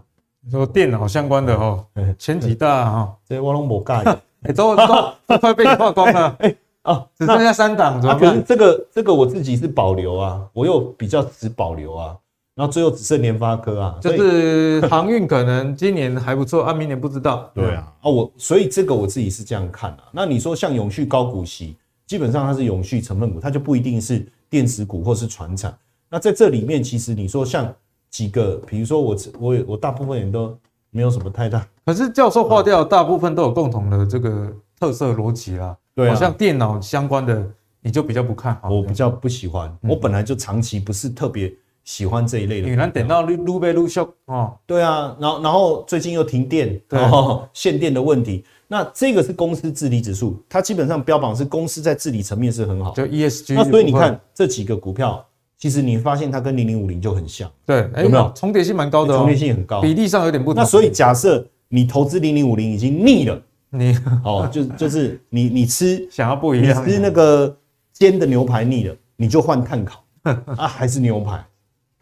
[0.50, 1.84] 说电脑相关的哈，
[2.18, 4.02] 前几大哈， 这我拢没盖。
[4.42, 4.84] 哎，都都
[5.26, 6.36] 都快被你曝光了。
[6.40, 8.30] 哎哦，只剩下三档，怎么办？
[8.30, 12.16] 可是这个这个我自己是保留啊，我又比较只保留啊。
[12.54, 17.50] 然后最后只剩联发科啊，就是航运可能今年还不错啊，明年不知道。
[17.54, 20.04] 对啊，啊我所以这个我自己是这样看啊。
[20.12, 25.74] 那你说像永续高股息，基本上它是永续成分股，它就不一定是电子股或是船产。
[26.10, 27.74] 那在这里面，其实你说像
[28.10, 30.54] 几个，比如说我我我大部分人都
[30.90, 31.66] 没有什么太大。
[31.86, 35.74] 可是教授划掉大部分都有共同的这个特色逻辑啦。
[35.94, 37.42] 对啊，好像电脑相关的
[37.80, 38.68] 你就比较不看好。
[38.68, 41.50] 我比较不喜欢，我本来就长期不是特别。
[41.84, 44.52] 喜欢这一类的，你能等到撸撸被撸秀哦。
[44.66, 48.44] 对啊，然后然后最近又停电，然后 限电的问题。
[48.68, 53.54] 那这个是公司治理指数，它基本上标榜是公司在治理层面是很好，就 ESG。
[53.54, 55.22] 那所以你看这几个股票，
[55.58, 59.14] 其实你发现它跟零零五零就很像，对，有没有重叠性蛮高的？
[59.14, 60.62] 重叠性很高，比例上有点不同。
[60.62, 67.54] 那所以假设你投资零零五零已经腻了，你 哦，就就是你你吃想要不一样，你吃那个
[67.92, 70.02] 煎的牛排腻了，你就换碳烤
[70.56, 71.44] 啊，还是牛排。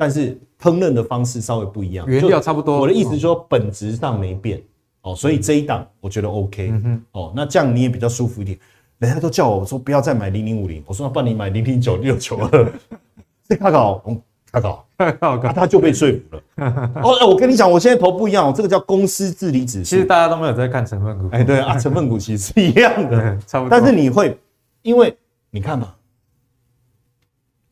[0.00, 2.78] 但是烹饪的方式稍微不一样，原料差不多。
[2.80, 4.58] 我的意思是说，本质上没变
[5.02, 6.72] 哦，所以这一档我觉得 OK
[7.12, 8.58] 哦，那这样你也比较舒服一点。
[8.96, 12.72] 人家都叫我说不要再买零零五零，我说那帮你买零零九六九二，
[13.46, 14.02] 这卡搞，
[14.50, 16.42] 卡搞，那他就被说服了。
[17.04, 19.84] 哦，我跟你讲，我现在投不一样，这个叫公司治理指数。
[19.84, 23.70] 其实大家都没有在看成分股，哎，对啊，成分股其实是一样的， 差不多。
[23.70, 24.38] 但是你会，
[24.80, 25.14] 因为
[25.50, 25.94] 你看嘛，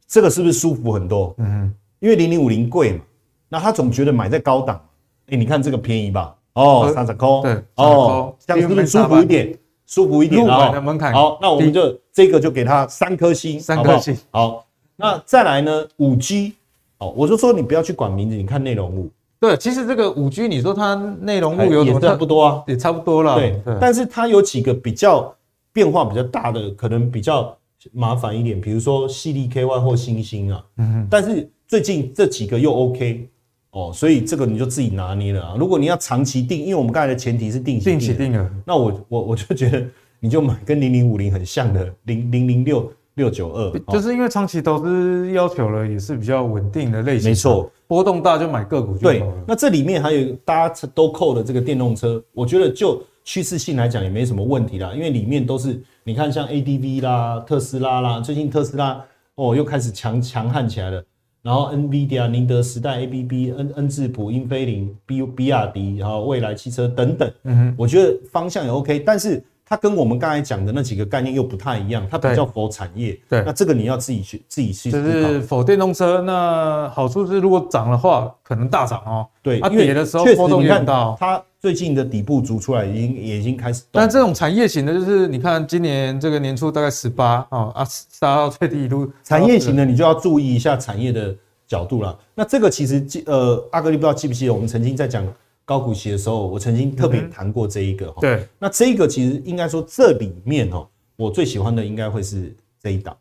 [0.07, 1.35] 这个是不是舒服很多？
[1.39, 1.75] 嗯。
[2.01, 3.01] 因为零零五零贵嘛，
[3.49, 4.81] 那他总觉得买在高档，
[5.29, 6.35] 哎，你看这个便宜吧？
[6.55, 9.57] 哦，三十块，对，哦，这样是不是舒服一点？
[9.87, 10.73] 舒服一点啊。
[11.13, 14.17] 好，那我们就这个就给他三颗星，三颗星。
[14.31, 15.87] 好，那再来呢？
[15.99, 16.55] 五 G，
[16.99, 19.09] 哦，我就说你不要去管名字，你看内容物。
[19.39, 22.65] 对，其实这个五 G，你说它内容物有什么差不多啊？
[22.67, 23.37] 也差不多了。
[23.37, 25.33] 对，但是它有几个比较
[25.73, 27.57] 变化比较大的，可能比较
[27.93, 30.65] 麻烦一点，比如说矽力 KY 或星星啊。
[30.79, 31.51] 嗯哼，但是。
[31.69, 33.29] 最近这几个又 OK
[33.73, 35.55] 哦，所以这个你就自己拿捏了啊。
[35.59, 39.87] 如果你要长期定，因为我们刚才的前提是定期定，定期定额，那我我我就觉得
[40.19, 49.21] 你就买跟零零五零很像的零零零六六九二，就是因为长期投资要求了也是比较稳定的类型，没错，波动大就买个股就好了。
[49.21, 59.05] 对，那这里面还有大家都扣的这个电动车，我觉得就趋势性来讲也没什么问题啦，因为里面都是你看像 ADV 啦、特斯拉啦，最近特斯拉
[59.35, 61.05] 哦又开始强强悍起来了。
[61.49, 74.91] 然后，NVIDIA、宁德时代、ABB、N、N 智浦、英飞凌、B、比亚迪，然后未来汽车等等，嗯哼，我觉得方向也 OK，但是它跟我们刚才讲的那几个概念又不太一样，它比较否产业，对，那这个你要自己去自己去。
[74.91, 79.27] 就是否电动车，那好处是如果涨的话，可能大涨哦。
[79.43, 81.15] 对，它跌的时候波动很大。
[81.21, 84.01] 它最近的底部逐出来，已经也已经开始动。
[84.01, 89.11] 但这种产业型的，就是你看今年这个年初大概十八啊啊杀到最低一路。
[89.23, 91.35] 产业型的，你就要注意一下产业的。
[91.69, 95.23] 角度了，那这个其实记呃，阿哥你不知道记不记得，我们曾经在讲
[95.69, 98.23] 高股息的时候，我曾经特别谈过这一个哈。
[98.23, 103.15] 对，那这个其实应该说这里面哦，我最喜欢的应该会是这一档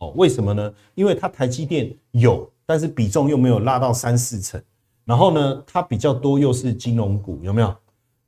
[0.00, 0.12] 哦。
[0.14, 0.70] 为什么呢？
[0.94, 4.62] 因为它台积电有，但是比重又没有拉到三四成，
[5.06, 7.74] 然后呢，它比较多又是金融股，有没有？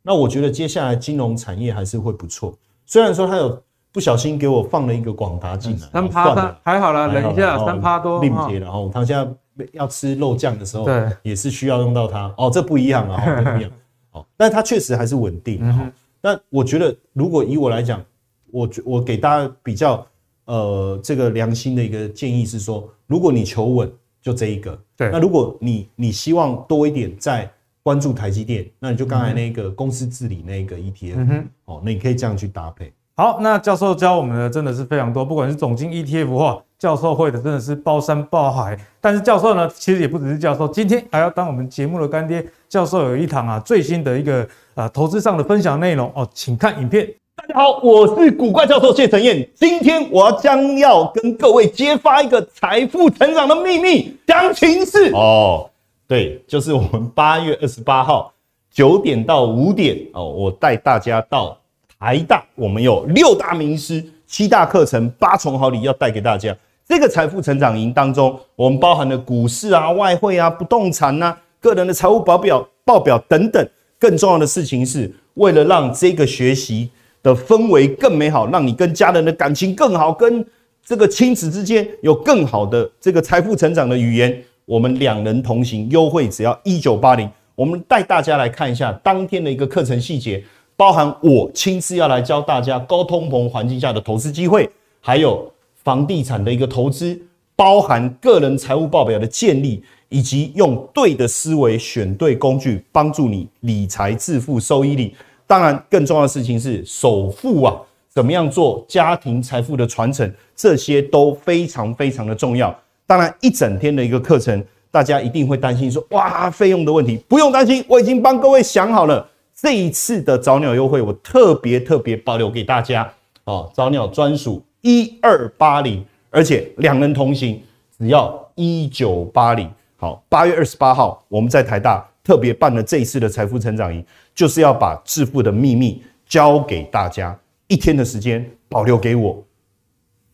[0.02, 3.62] 那我觉得接下来金融产业还是会不错，虽然说它有。
[3.92, 9.26] 不小心给我放了一个广达进来，三趴三还好啦，忍一下三趴多，另结，然后他现在
[9.72, 12.34] 要吃肉酱的时候，对，也是需要用到它。
[12.36, 13.70] 哦，这不一样啊， 不一样。
[14.12, 15.92] 哦，但它确实还是稳定。
[16.20, 18.04] 但我觉得，如果以我来讲，
[18.50, 20.06] 我我给大家比较
[20.46, 24.78] 呃这个良心的一个建议是说，如果你求稳，就这一个。
[24.96, 25.10] 对。
[25.10, 27.50] 那如果你你希望多一点在
[27.82, 32.92] 关注台积电，那你就刚才那个公司治理那个 ETF，哦，那你可以这样去搭配。
[33.18, 38.78] 好，那教授教我们的真的是非常多，不管是总经 ETF 或，教授会的真的是包山包海。
[39.00, 42.46] 但是教授呢，其实也不只是教授，今天还要当我们节目的干爹。
[42.68, 47.08] 教授有一堂啊最新的一个啊投资上的分享内容哦，请看影片。
[47.36, 55.70] 大家好，我是古怪教授谢承彦，今天我要将要跟各位揭发一个财富成长的秘密，详情是哦，
[56.06, 58.30] 对，就是我们八月二十八号
[58.70, 61.56] 九点到五点哦，我带大家到。
[61.98, 66.54] 台大，我们有六大名师、七大课程、八重好礼要带给大家。
[66.86, 73.66] 这个财富成长营当中，我们包含了股市啊、外汇啊、不动产啊、个人的财务报表、报表等等。
[73.98, 76.90] 更重要的事情是，为了让这个学习
[77.22, 80.46] 的氛围更美好，让你跟家人的感情更好，跟
[80.84, 87.28] 这个亲子之间有更好的这个财富成长的语言，我们两人同行，优惠只要一九八零。
[87.54, 90.44] 我们带大家来看一下当天的一个课程细节。
[90.76, 94.68] 包含我亲自要来教大家高通膨环境下的投资机会，
[95.00, 95.50] 还有
[95.82, 97.18] 房地产的一个投资，
[97.56, 105.14] 包含个人财务报表的建立，以及用对的思维选对工具，帮助你理财致富收益率。
[105.46, 107.74] 当然，更重要的事情是首付啊，
[108.10, 112.76] 怎么样做家庭财富的传承，这些都非常非常的重要。
[113.06, 119.26] 当然，一整天的一个课程，大家一定会担心说，哇，费用的问题，不用担心，我已经帮各位想好了。
[119.58, 123.10] 这一次的早鸟优惠，我特别特别保留给大家
[123.44, 127.58] 哦，早鸟专属一二八零，而且两人同行
[127.96, 129.70] 只要一九八零。
[129.96, 137.34] 好，八月二十八号，我们在台大特别办了这一次的财富成长营，就是要把致富的秘密教给大家，
[137.66, 139.42] 一天的时间保留给我，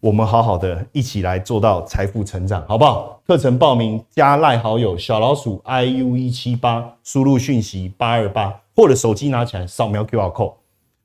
[0.01, 3.23] 我们好好的一起来做到财富成长，好不好？
[3.25, 8.53] 课程报名加赖好友小老鼠 i u 一七八，输入讯息八二八。
[8.75, 10.55] 或者手机拿起来扫描 QR code，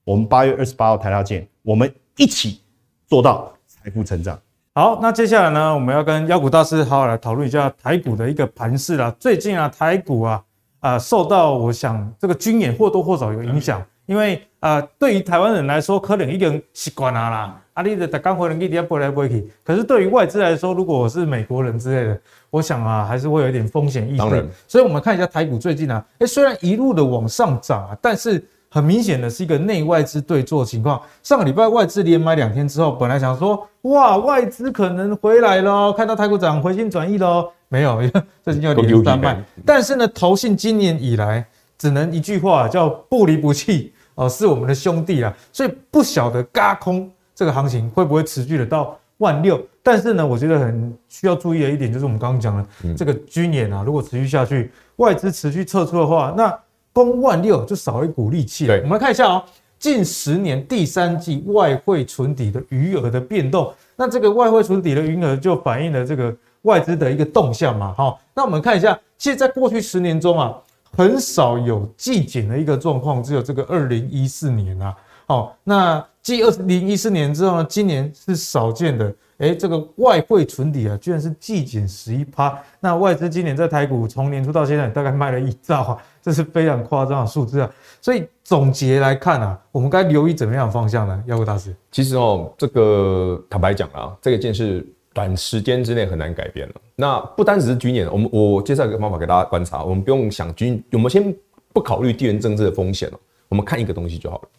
[0.04, 2.62] 我们八月二十八号台大见，我们一起
[3.08, 4.40] 做到财富成长。
[4.74, 9.14] 好，那接下来呢，我们要跟妖股大师好好来讨论一下台股的一个盘势啦。
[9.20, 10.44] 最近啊，台股啊
[10.80, 17.62] 啊、呃、受到我想这个军演或多或少有影响，因为啊、呃，对于台湾人来说，可能已经习惯了啦。
[17.78, 22.20] 啊，你的刚回来一点不来不去，可是对于外资来说，如果我是美国人之类的。
[22.50, 24.50] 我想啊，还是会有一点风险意识。
[24.68, 25.18] 所以我们看。
[25.18, 31.02] 一下台股最近啊，哎，虽然一路的往上涨啊，但是很明显的是一个内外资对做情况。
[31.24, 38.00] 上个礼拜外资连买两天之后，本来想说哇，外资可能回来了，看到台股涨回心转意了，没有，
[38.44, 39.44] 最近要连三卖。
[39.66, 41.44] 但是呢，投信今年以来
[41.80, 45.34] 只能一句话叫不离不弃哦，是我们的兄弟啊。
[45.52, 49.62] 所以不晓得轧空这个行情会不会持续的到万六。
[49.84, 56.60] 但是呢，我觉得很需要注意的一点就是我们刚刚讲的这个军演啊，如果持续下去，外资持续撤出的话，那
[56.92, 58.76] 攻万六就少一股力气了。
[58.78, 59.44] 我们来看一下哦，
[59.78, 67.94] 近十年第三季外汇存底的余额的变动，那这个外汇存底的余额就反映了这个外资的一个动向嘛。
[67.96, 70.54] 好，那我们看一下，其实在过去十年中啊，
[70.98, 74.94] 很少有季减的一个状况，只有这个二零一四年啊。
[75.28, 79.16] 好，那继二零一四年之后呢，今年是少见的。
[79.38, 82.60] 哎，这个外汇存底啊，居然是季减十一趴。
[82.82, 87.72] 那外资今年在台股从年初到现在大概卖了一兆啊， 这是非常夸张的数字啊。
[88.02, 91.24] 所以总结来看啊，我们该留意怎么样的方向呢？
[91.28, 96.76] 妖股大师，其实哦，这个坦白讲啊，这个件事短时间之内很难改变了。
[96.98, 101.34] 那不单只是军演，我们我介绍一个方法给大家观察，我们不用想军，我们先
[101.72, 104.50] 不考虑地缘政治的风险哦，我们看一个东西就好了。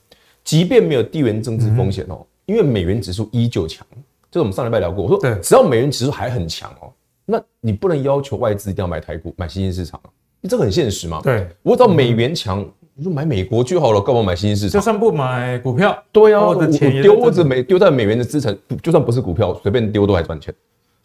[0.49, 3.87] 即便没有地缘政治风险哦，因为美元指数依旧强。
[4.31, 6.91] 就是我们上礼拜聊过，我说，只要美元指数还很强哦，
[7.27, 10.01] 那你不能要求外资一定要买台股、买新兴市场，
[10.45, 11.21] 这个很现实嘛。
[11.23, 14.81] 对，我只要美元强，你就买美国就好了，干嘛买新兴市场？
[14.81, 16.55] 就算不买股票，对啊，我
[17.03, 20.55] 丢或者没丢在美元的资产，就算不是股票，随便丢都还赚钱。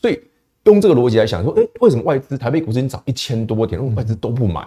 [0.02, 0.18] 所以
[0.64, 4.62] 用这个逻辑来想，说，哎，为什么外资台北股市已经涨一千多点，外资都不买？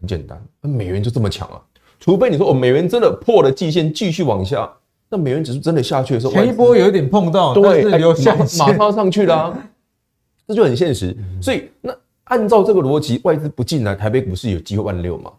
[0.00, 1.60] 很简单，那美元就这么强啊，
[2.02, 4.68] 除非你说哦，美元真的破了季线，继续往下。
[5.08, 9.70] 那美元指数真的下去的时候，前一波有一点碰到，对，有下马上上去了，啊，
[10.48, 11.16] 这就很现实。
[11.40, 15.30] 所以，那按照这个逻辑，外资不进来，台北股市有机会万六吗？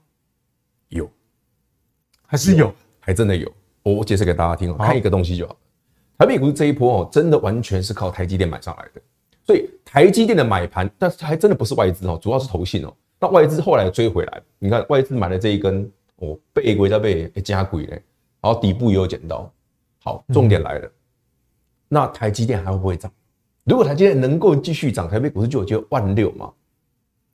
[0.88, 1.10] 有，
[2.26, 3.52] 还是有，还真的有。
[3.82, 5.58] 我我解释给大家听哦，看一个东西就好。
[6.18, 9.02] 台北股市这一波哦，真的完全是靠台积电买上来的。
[9.46, 12.94] 所以，台积电的买盘，但是还真的不是外资哦，主要是投信哦。
[13.20, 15.92] 那外资后来追回来，你看外资买了这一根，
[16.24, 18.02] 哦，背贵再背加贵嘞，
[18.42, 19.52] 然后底部也有剪刀。
[20.02, 20.92] 好，重点来了，
[21.88, 23.12] 那台积电还会不会涨？
[23.64, 26.52] 如果台积电能够继续涨，台北股市就有机会万六嘛？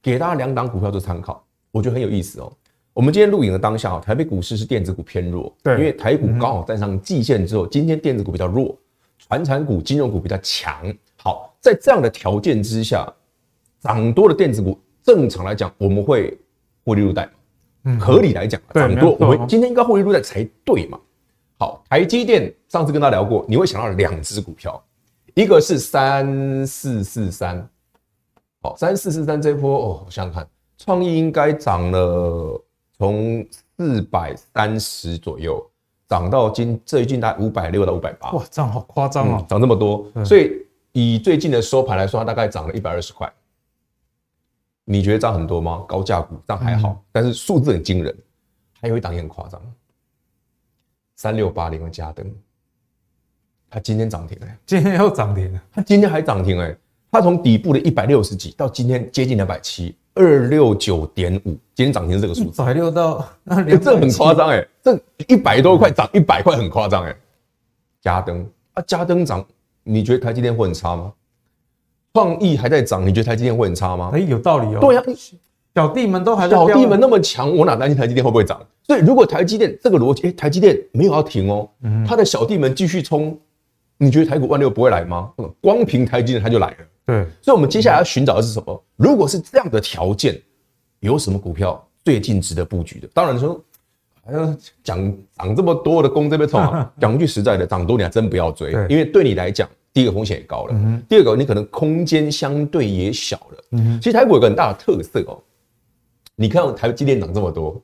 [0.01, 2.51] 给大家两档股票做参考，我觉得很有意思哦。
[2.93, 8.77] 我们今天录影的当下，台北股市是电子股偏弱，对，因为台股刚好站上季线之后，今天电子股比较弱，
[9.17, 10.93] 传产股、金融股比较强。
[11.17, 13.11] 好，在这样的条件之下，
[13.79, 16.37] 涨多的电子股，正常来讲，我们会
[16.85, 17.29] 获利入袋，
[17.83, 20.99] 嗯，合理来讲，涨多我们今天应该获利入袋才对嘛？
[21.57, 24.81] 好，台积电上次跟大家聊过，你会想到两只股票，
[25.33, 27.69] 一个是三四四三，
[28.61, 32.61] 好，三四四三这一波哦，我想想看，创意应该涨了
[32.97, 33.45] 从
[33.77, 35.65] 四百三十左右
[36.07, 40.51] 涨到今最近大概五百六到五百八，哇，涨好夸张哦，涨这么多，所以
[40.91, 43.31] 以最近的收盘来说，它大概涨了一百二十块，
[44.91, 45.85] 你觉得涨很多吗？
[45.87, 48.17] 高价股涨还好，但是数字很惊人，
[48.81, 49.61] 还有一档也很夸张。
[51.15, 52.25] 三六八零的嘉登，
[53.69, 56.75] 它今天涨停哎，今天又涨停了，它今天还涨停哎，
[57.11, 67.15] 它从底部的一百六十几到今天接近两百七，二六九点五，今天涨停是这个数字，一百六到那这很夸张哎，这一百多块涨一百块很夸张哎，
[68.01, 69.45] 嘉登啊，嘉登涨，
[69.83, 71.13] 你觉得台积电会很差吗？
[72.13, 74.11] 创意还在涨，你觉得台积电会很差吗？
[74.13, 74.79] 哎，有道理哦。
[74.81, 75.03] 对呀，
[75.75, 78.59] 小弟们都还在，小弟们那么强，我哪担心台积电会不会涨？
[78.83, 81.69] 所以如果台积电这个逻辑，哎，台积电没有要停哦，
[82.07, 83.37] 他的小弟们继续冲，
[83.97, 85.31] 你觉得台股万六不会来吗？
[85.61, 86.77] 光凭台积电它就来了。
[87.05, 88.83] 对，所以我们接下来要寻找的是什么？
[88.95, 90.39] 如果是这样的条件，
[90.99, 93.07] 有什么股票最近值得布局的？
[93.13, 93.59] 当然说。
[94.83, 99.67] 讲涨这么多的攻这边冲啊， 讲句实在的，涨多你还真不要追，因为对你来讲，
[99.99, 103.79] 第一个风险也高了，第二个你可能空间相对也小了。
[103.99, 105.37] 其实台股有个很大的特色哦，
[106.37, 107.81] 你看台积电涨这么多，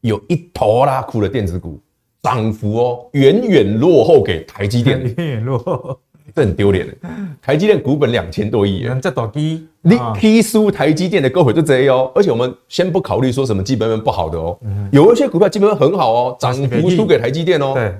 [0.00, 1.80] 有一头拉库的电子股
[2.22, 5.98] 涨幅哦，远远落后给台积电， 远远落后。
[6.32, 6.94] 这很丢脸的，
[7.42, 12.12] 台积电股本两千多亿，人在倒低，你踢输台积电的高回就这样哦。
[12.14, 14.56] 而且我们先不考虑说什么基本面不好的哦，
[14.92, 17.92] 有一些股票基本面很好哦，涨幅输给台积电哦，对，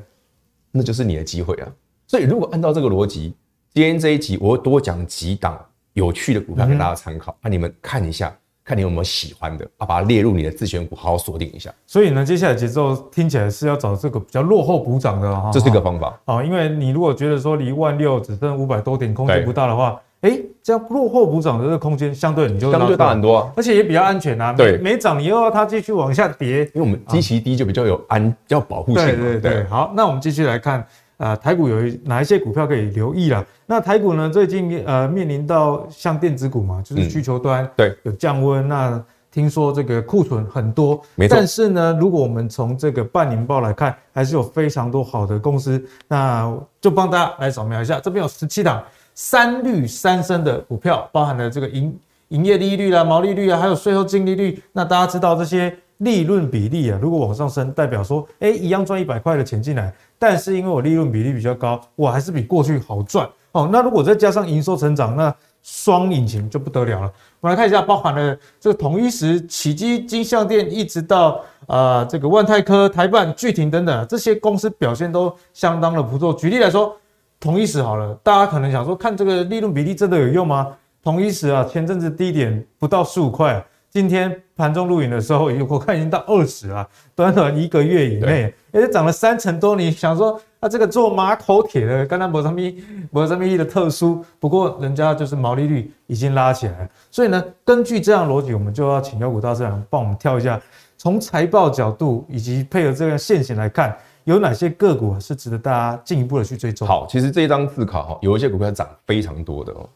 [0.71, 1.69] 那就是你的机会啊。
[2.09, 3.35] 所以如果按照这个逻辑，
[3.77, 5.55] 今天这一集我会多讲几档
[5.93, 8.35] 有趣的股票给大家参考，那你们看一下。
[8.65, 11.71] 看你有没有喜欢的，啊，把它列入你的自选股，好好锁定一下。
[11.87, 16.43] 所以呢，接下来节奏听起来是要找这个比较落后补涨的哈，这是一个方法啊。
[16.43, 24.55] 因为你如果觉得说离万六只剩五百多点，空间不大的话，哎这样落后补涨的这个空间相对你就相对大很多，啊，而且也比较安全啊。
[24.55, 29.05] 对，没涨你又要它继续往下跌，因为我们基期低就比较有安，比较保护性。
[29.05, 30.85] 对对对，对，好，那我们继续来看。
[31.19, 33.45] 啊、呃，台股有哪一些股票可以留意了？
[33.65, 38.69] 那台股呢，最近呃面临到像电子股嘛，就是需求端、嗯、对有降温。
[38.69, 41.37] 那听说这个库存很多，没错。
[41.37, 45.83] 但是呢，如果我们从这个半年报来看，还是有非常多好的公司。
[46.09, 48.83] 那就帮大家来扫描一下，这边有十七档
[49.15, 51.99] 三绿三升的股票，包含了这个营
[52.29, 54.63] 营业利率啦、毛利率啊，还有税后净利率。
[54.73, 59.93] 那大家知道这些利润比例啊，如果往上升，代表说，哎，一样赚一百块的钱进来。
[60.19, 63.69] 但是因为我利润比例比较高，我还是比过去好赚哦。
[63.71, 67.13] 那如果再加上营收成长，那双引擎就不得了了。
[67.41, 71.33] 我们来看一下，包含了这个统一时、启基、金像店，一直到
[71.67, 76.33] 啊、呃、这个万泰科、台办、巨庭等等这些公司表现都相当的不错。
[76.33, 76.97] 举例来说，
[77.41, 80.69] 统一时好了，大家可能想说，看这个利润比例真的有用吗？
[81.03, 83.65] 统一时啊，前阵子低点不到十五块。
[83.97, 89.75] 今天盘中录影的时候，我看已经到二十了，短短一个月以内，也是涨了三成多。
[89.75, 92.73] 你想说，啊，这个做马口铁的，刚刚博上咪
[93.11, 96.91] 博上面的特殊，不过人家就是毛利率已经拉起来了。
[97.11, 100.61] 所以呢，根据这样逻辑，我们就要请妖股大师来帮我们跳一下，
[100.99, 106.87] 从财报角度以及配合这个线型来看，有哪些个股是值得大家进一步的去追踪？
[106.87, 109.89] 好，其实这一张字卡哈，有一些股票涨非常多的哦，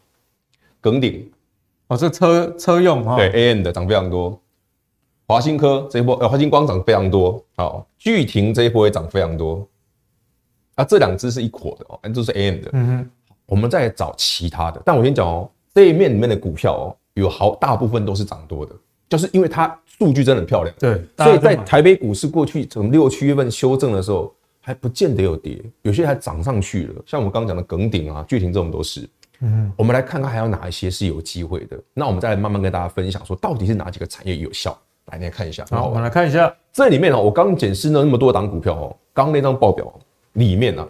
[0.81, 1.31] 耿鼎。
[1.91, 4.39] 哦，这车车用哈，对 A N 的涨非常多，
[5.27, 9.67] 华新科这一波，呃，华新光涨非常多，好，巨庭这一波也涨非常多，
[10.75, 13.09] 啊，这两只是一伙的哦，都是 AM 的，嗯哼，
[13.45, 18.73] 我们再找其他的，但我先讲哦，这一面里面的股票哦，有好大部分都是涨多的，
[19.09, 29.05] 就是因为它数据真的很漂亮，对，所以在台北股市过去从六七月份修正的时候，还不见得有跌，有些还涨上去了，像我们刚刚讲的耿鼎啊、巨庭这种都是。
[29.41, 31.77] 嗯，我们来看看还有哪一些是有机会的。
[31.93, 34.77] 那我们再来慢慢跟大家分享，说到底是哪几个产业有效。
[35.05, 35.65] 来，你来看一下。
[35.71, 39.91] 好，我们来看一下这里面哦，我刚检视了那么多档股票哦，刚那张报表
[40.33, 40.87] 里面呢，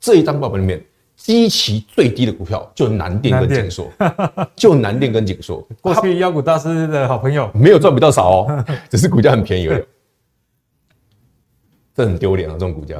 [0.00, 0.84] 这一张报表里面
[1.14, 3.88] 基期最低的股票就南电跟景硕，
[4.56, 5.64] 就南电跟景硕。
[5.80, 9.84] 过去妖股大师的好朋友，没有赚比较少哦， 只是股价很便宜而已。
[11.94, 12.96] 这很丢脸啊，这种股价。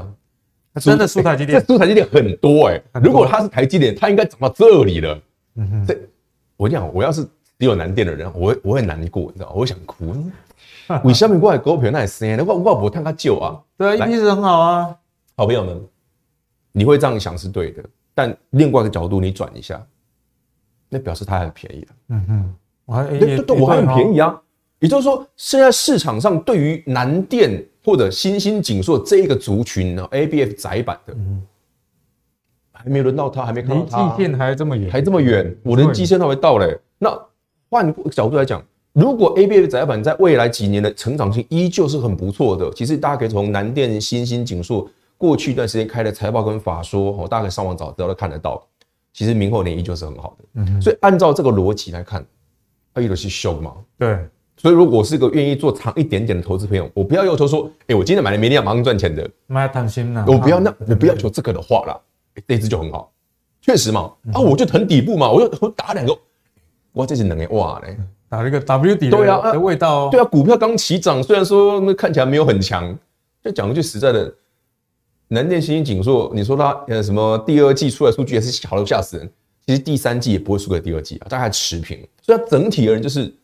[0.80, 2.80] 真的输台积电，这输台积电很多哎。
[3.02, 5.20] 如果它是台积电，它应该涨到这里了。
[5.56, 5.98] 嗯哼，这
[6.56, 7.22] 我讲，我要是
[7.58, 9.52] 只有南电的人，我会我会难过，你知道吗？
[9.54, 10.14] 我会想哭。
[11.04, 12.46] 为什么过来股票那也升？
[12.46, 13.60] 我我不看它旧啊。
[13.76, 14.96] 对啊，一直很好啊。
[15.36, 15.80] 好朋友们，
[16.72, 17.82] 你会这样想是对的，
[18.14, 19.84] 但另外一个角度你转一下，
[20.88, 21.88] 那表示它很便宜了。
[22.08, 22.54] 嗯哼，
[22.86, 24.38] 我还对对，我还很便宜啊。
[24.80, 31.14] 也就是说，现在市场上对于南电或者新兴景硕这一个族群呢，ABF 窄版的，
[32.70, 36.78] 还没轮到他，还没看到他，离季线还这么远，还这么远，我的季线都还到嘞。
[36.98, 37.16] 那
[37.68, 38.62] 换个角度来讲，
[38.92, 48.64] 如果 ABF 窄板在未来几年的成长性依旧是很不错的，其实大家可以从南电、新兴景硕过去一段时间开的财报跟法说，哦，大家可以上网找，都都看得到。
[49.12, 50.44] 其实明后年依旧是很好的。
[50.54, 52.24] 嗯，所以按照这个逻辑来看，
[52.94, 53.74] 它有的是凶嘛？
[53.98, 54.28] 对。
[54.56, 60.24] 所以，如果我是个愿意做长一点点的投资朋友，我不要要求说，哎、欸，我今天买了，明天要马上赚钱的，不要贪心呐。
[60.28, 61.98] 我不要那，我不要求这个的话啦，
[62.46, 63.10] 这支就很好，
[63.60, 64.12] 确实嘛。
[64.32, 66.16] 啊，我就囤底部嘛，我就我打两个，
[66.92, 67.96] 哇，这是能哎，哇嘞，
[68.28, 70.08] 打了一个 W 底对啊，的味道、哦。
[70.12, 72.96] 对啊，股票刚起涨，虽然说那看起来没有很强，
[73.42, 74.32] 就讲句实在的，
[75.28, 79.28] 南电、新兴、景硕，你说它呃什么第二季出来数据也是好的吓死人，
[79.66, 81.98] 其实第三季也不会输给第二季啊，大概持平。
[82.20, 83.34] 所以它整体而言就是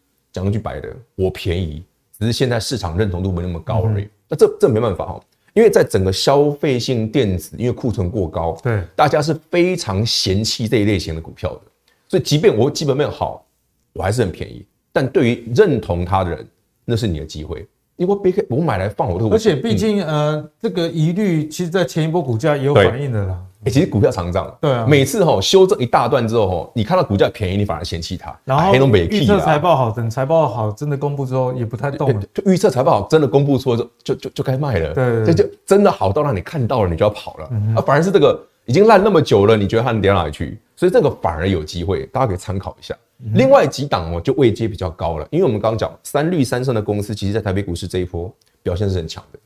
[0.43, 1.83] 讲句白的，我便宜，
[2.19, 4.05] 只是现在市场认同度没那么高而已。
[4.05, 5.21] 嗯、那这这没办法哈，
[5.55, 11.61] 因为在整个消费性电子，因为库存过高，对，大家是非常嫌弃这一类型的股票的。
[12.09, 13.45] 所以即便我基本面好，
[13.93, 14.65] 我还是很便宜。
[14.93, 16.47] 但对于认同它的人，
[16.85, 17.67] 那是你的机会。
[17.99, 23.37] 因为别我买来放我都，而且毕竟、嗯、呃，这个疑虑其实在前一波股价也有反应的啦。
[23.63, 28.33] 哎、欸，其实股票常涨，对啊，每次哈修正一大段之后哈，你看到股价便宜，你反而嫌弃它。
[28.45, 32.23] 然后预测财报好，等财报好真的公布之后也不太动了。
[32.33, 34.95] 就预测财报好，真的公布出来就就就就该卖了。
[34.95, 37.51] 对，这就真的好到让你看到了，你就要跑了。
[37.75, 40.57] 啊，反而是这个已经烂那么久了，你觉得它能跌到哪里去？
[40.77, 42.95] 所以这个反而有机会，大家可以参考一下。
[43.35, 49.39] 另外几档哦，就位阶比较高了，因为我们刚刚讲三绿三升的公司，其实在台北股市这一波表现是很强的，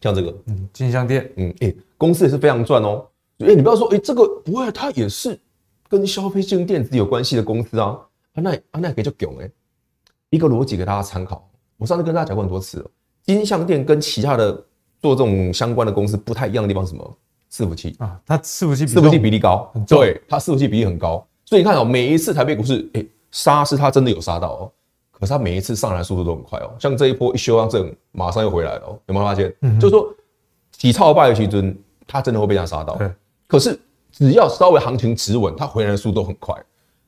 [0.00, 3.06] 像这个，嗯，金香店，嗯，哎、欸，公司也是非常赚哦。
[3.38, 5.38] 哎、欸，你不要说，哎、欸，这个不会，它也是
[5.88, 7.98] 跟消费性电子有关系的公司啊。
[8.34, 9.50] 啊，那啊那可以叫囧哎，
[10.28, 11.48] 一个逻辑给大家参考。
[11.78, 12.90] 我上次跟大家讲过很多次了，
[13.22, 14.52] 金香店跟其他的
[15.00, 17.18] 做这种相关的公司不太一样的地方是什么？
[17.50, 21.24] 伺服器啊，它伺服器伺服器比例高，对，它伺服器比例很高。
[21.44, 24.72] 所以你看哦，每一次台北股市，哎、欸，杀是它真的有杀到哦，
[25.12, 26.74] 可是它每一次上来的速度都很快哦。
[26.78, 29.54] 像这一波一修完正，马上又回来了哦，有没有发现？
[29.60, 30.12] 嗯，就是说
[30.72, 31.76] 几超败的区间，
[32.06, 32.96] 它真的会被它杀到。
[32.96, 33.10] 对，
[33.46, 33.78] 可是
[34.10, 36.54] 只要稍微行情止稳，它回来的速度都很快。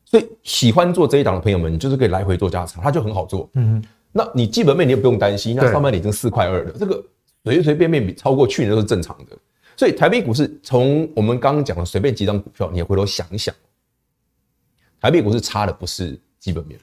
[0.04, 3.48] 所以喜欢做这一档的朋友们，你就是可以来回做加仓，它就很好做。
[3.54, 3.82] 嗯，
[4.12, 7.02] 那你基本面你也不用担心，那上半年已经四块二了，这个
[7.44, 9.36] 随随便便比超过去年都是正常的。
[9.76, 13.54] 所以台北股市从我们刚刚讲的随便几张股票，你也回头想一想。
[15.06, 16.76] 台北股市差的不是基本面，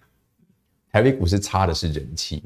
[0.93, 2.41] 台北股市差的是人气，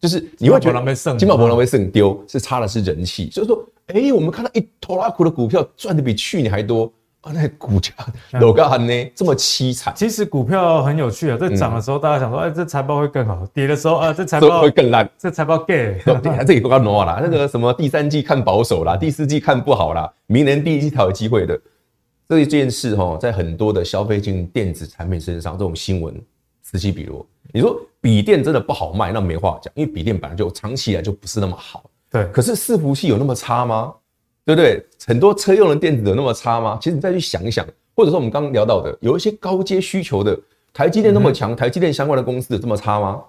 [0.00, 3.30] 就是你会觉得金宝博能被胜丢，是差的是人气。
[3.30, 7.92] 所以说，哎、欸，我们看到一拖拉苦的股票赚的比去年还多啊，那股价
[8.40, 9.94] 楼高还呢 这么凄惨。
[9.96, 15.08] 其实股票很有趣啊，在涨的时候大家想说，哎、欸，这财报会更好；跌的时候啊，这财报会更烂。
[15.16, 16.02] 这财报 gay，
[16.44, 17.20] 这里不要挪啦。
[17.22, 21.56] 那个什么第三季看保守啦，第四季看不好啦，明年第一季才有机会的。
[22.32, 26.18] 这一件事哈，在很多的消费性电子产品身上，这种新闻
[26.62, 27.26] 此起彼落。
[27.52, 31.84] 你说笔电真的不好卖，那没话讲，因为笔电本来就长期以来就不是那么好。
[32.10, 33.92] 对，可是伺服器有那么差吗？
[34.46, 34.82] 对不对？
[35.06, 36.78] 很多车用的电子有那么差吗？
[36.80, 40.34] 其实你再去想一想，或者说我们刚刚聊到的，有一些高阶需求的，
[40.72, 43.22] 台积电那么强，台积电相关的公司有这么差吗？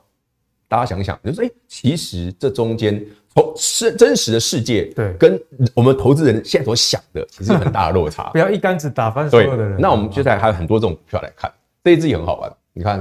[0.74, 3.06] 大家想一想，就是，哎，其实这中间。
[3.36, 5.42] 哦，是真实的世界，对，跟
[5.74, 8.30] 我们投资人现在所想的 其实有很大的落差。
[8.32, 9.82] 不要一竿子打翻所有的人。
[9.82, 11.52] 那我们接下来还有很多这种股票来看，
[11.84, 12.54] 这一支也很好玩。
[12.74, 13.00] 你看，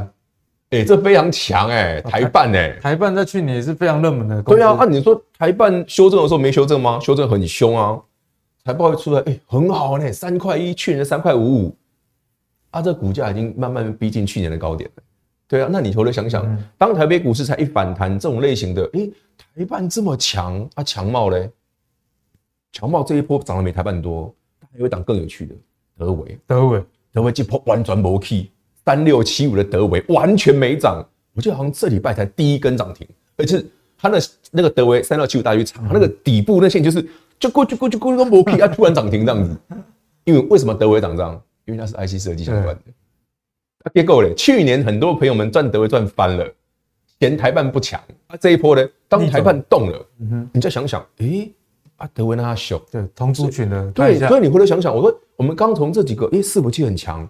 [0.71, 4.43] 哎、欸，这非常强哎、欸，台办哎、欸，台办在去年也是非常热门的。
[4.43, 6.99] 对啊，那、啊、你说台办修正的时候没修正吗？
[7.01, 8.01] 修正很凶啊，
[8.65, 11.77] 财报一出来，哎、欸，很好呢、欸，三块一，去年的三块五五，
[12.71, 15.03] 啊，这股价已经慢慢逼近去年的高点了。
[15.53, 21.51] 对啊，那你回头想想，当台北股市才一反弹，这种类型的，诶，台半这么强啊，强茂嘞，
[22.73, 24.35] 强茂这一波涨得没台半多，
[24.73, 25.55] 还有一档更有趣的，
[25.99, 26.83] 德维，德维，
[27.13, 28.51] 德维这波完全没起，
[28.87, 33.63] 三六七五的德维完全没涨，我记得好像这礼拜才第一根涨停，而且
[33.99, 34.19] 它的
[34.51, 37.07] 那个德维三六七五大家去查，那个底部那线就是
[37.39, 39.55] 就过就过就过去都没起，它突然涨停这样子，
[40.25, 41.39] 因为为什么德维涨这样？
[41.67, 42.83] 因为它是 IC 设计相关的。
[43.91, 46.47] 结构嘞，去年很多朋友们赚德微赚翻了，
[47.19, 48.37] 嫌台办不强啊。
[48.37, 51.53] 这一波呢，当台办动了，嗯哼，你再想想，诶、欸，
[51.97, 57.29] 啊德微那他小，对，同族群的，对，所以你回头想想，我说我们刚从这几个，诶、欸，伺服器很强，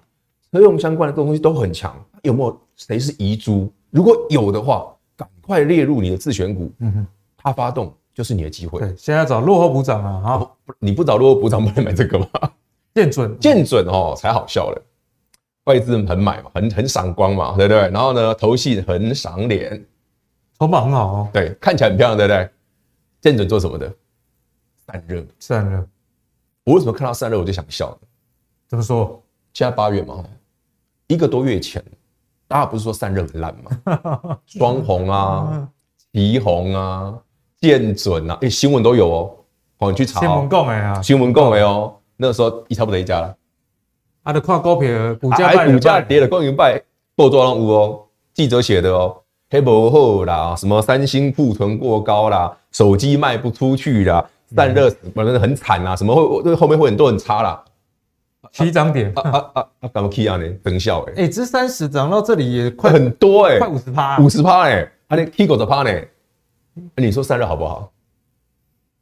[0.53, 3.73] 车用相关的东西都很强，有没有谁是遗珠？
[3.91, 8.81] 如果有的话，赶快列入你的自选股，嗯哼，它发动就是你的机会。
[8.81, 12.27] 对，现在找落后补涨啊，啊，你不找落后补涨，不能买这个吗？
[12.95, 14.83] 见准，见准哦，才好笑了。
[15.65, 17.79] 外资很买嘛，很很赏光嘛，对不对？
[17.91, 19.85] 然后呢，投信很赏脸，
[20.59, 21.29] 筹码很好哦。
[21.33, 22.51] 对，看起来很漂亮，对不对？
[23.21, 23.93] 见准做什么的？
[24.87, 25.87] 散热，散热。
[26.65, 27.97] 我为什么看到散热我就想笑？
[28.69, 29.23] 怎么说？
[29.53, 30.25] 现在八月嘛，
[31.07, 31.83] 一个多月前，
[32.49, 34.39] 大家不是说散热很烂吗？
[34.47, 35.69] 双红啊，
[36.13, 37.17] 奇鋐啊，
[37.61, 39.37] 见准啊，哎，新闻都有哦。
[39.79, 40.21] 好，你去查。
[40.21, 41.95] 新闻讲的啊，新闻讲的哦。
[42.17, 43.37] 那个时候一差不多一家了。
[44.23, 46.81] 啊，的看股票，股价哎，股价跌了，光明拜
[47.17, 48.01] 报多少有哦？
[48.35, 49.17] 记者写的哦，
[49.51, 57.65] 黑不好啦，什么三星库存过高啦，手机卖不出去啦，散热反正很惨啦，什么会这后面会很多很差啦。
[58.53, 59.91] 起涨点啊啊啊啊！
[59.95, 60.47] 怎么起啊呢？
[60.63, 65.91] 等效哎，哎，这三十涨到这里也快很多哎，快五十趴，五十趴哎，啊你起狗的趴呢？
[66.97, 67.91] 你说散热好不好？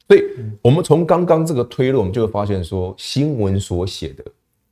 [0.09, 0.23] 所以
[0.63, 4.25] 我们从刚刚这个推论，我们就会发现说，新闻所写的。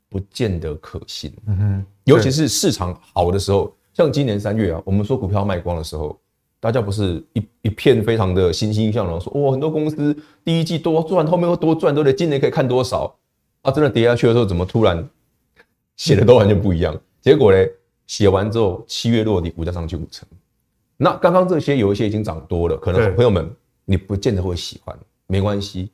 [0.08, 1.32] 不见得可信。
[1.46, 6.18] 嗯哼，尤其是市场好的时候，像今年三月啊，我们说股票卖光的时候，
[6.60, 12.14] 大家不是一一片非常的欣欣向荣，说哇，很多公司第一季多赚，后面会多赚，对不对？
[12.14, 13.14] 今年可以看多少
[13.62, 13.70] 啊？
[13.70, 15.08] 真的跌下去的时候，怎么突然
[15.96, 16.98] 写的都完全不一样？
[17.20, 17.58] 结果呢，
[18.06, 20.26] 写完之后，七月落底，股价上去五成。
[20.96, 23.48] 那刚刚这些有一些已经涨多了，可能朋友们
[23.84, 25.90] 你不见得会喜欢，没关系。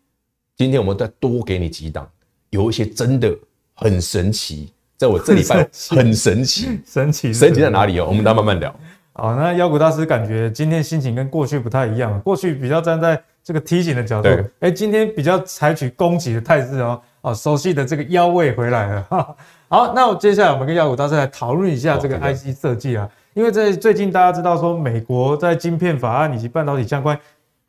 [0.57, 2.09] 今天我们再多给你几档，
[2.51, 3.37] 有一些真的
[3.75, 8.07] 很神奇，在我这礼拜很神奇， 神奇神奇在哪里哦？
[8.09, 8.75] 我们再慢慢聊。
[9.13, 14.29] 好，那妖股大师感觉今天心情跟过去不太一样，过去比较站在这个提醒的角度，
[14.61, 17.01] 哎，今天比较采取攻击的态势哦。
[17.21, 19.07] 哦，熟悉的这个妖味回来了。
[19.69, 23.09] 好，那我接下来我们跟妖股大师来讨论一下这个 IC 设计啊。
[23.33, 27.19] 因为在最近大家知道说，美国在晶片法案以及半导体相关，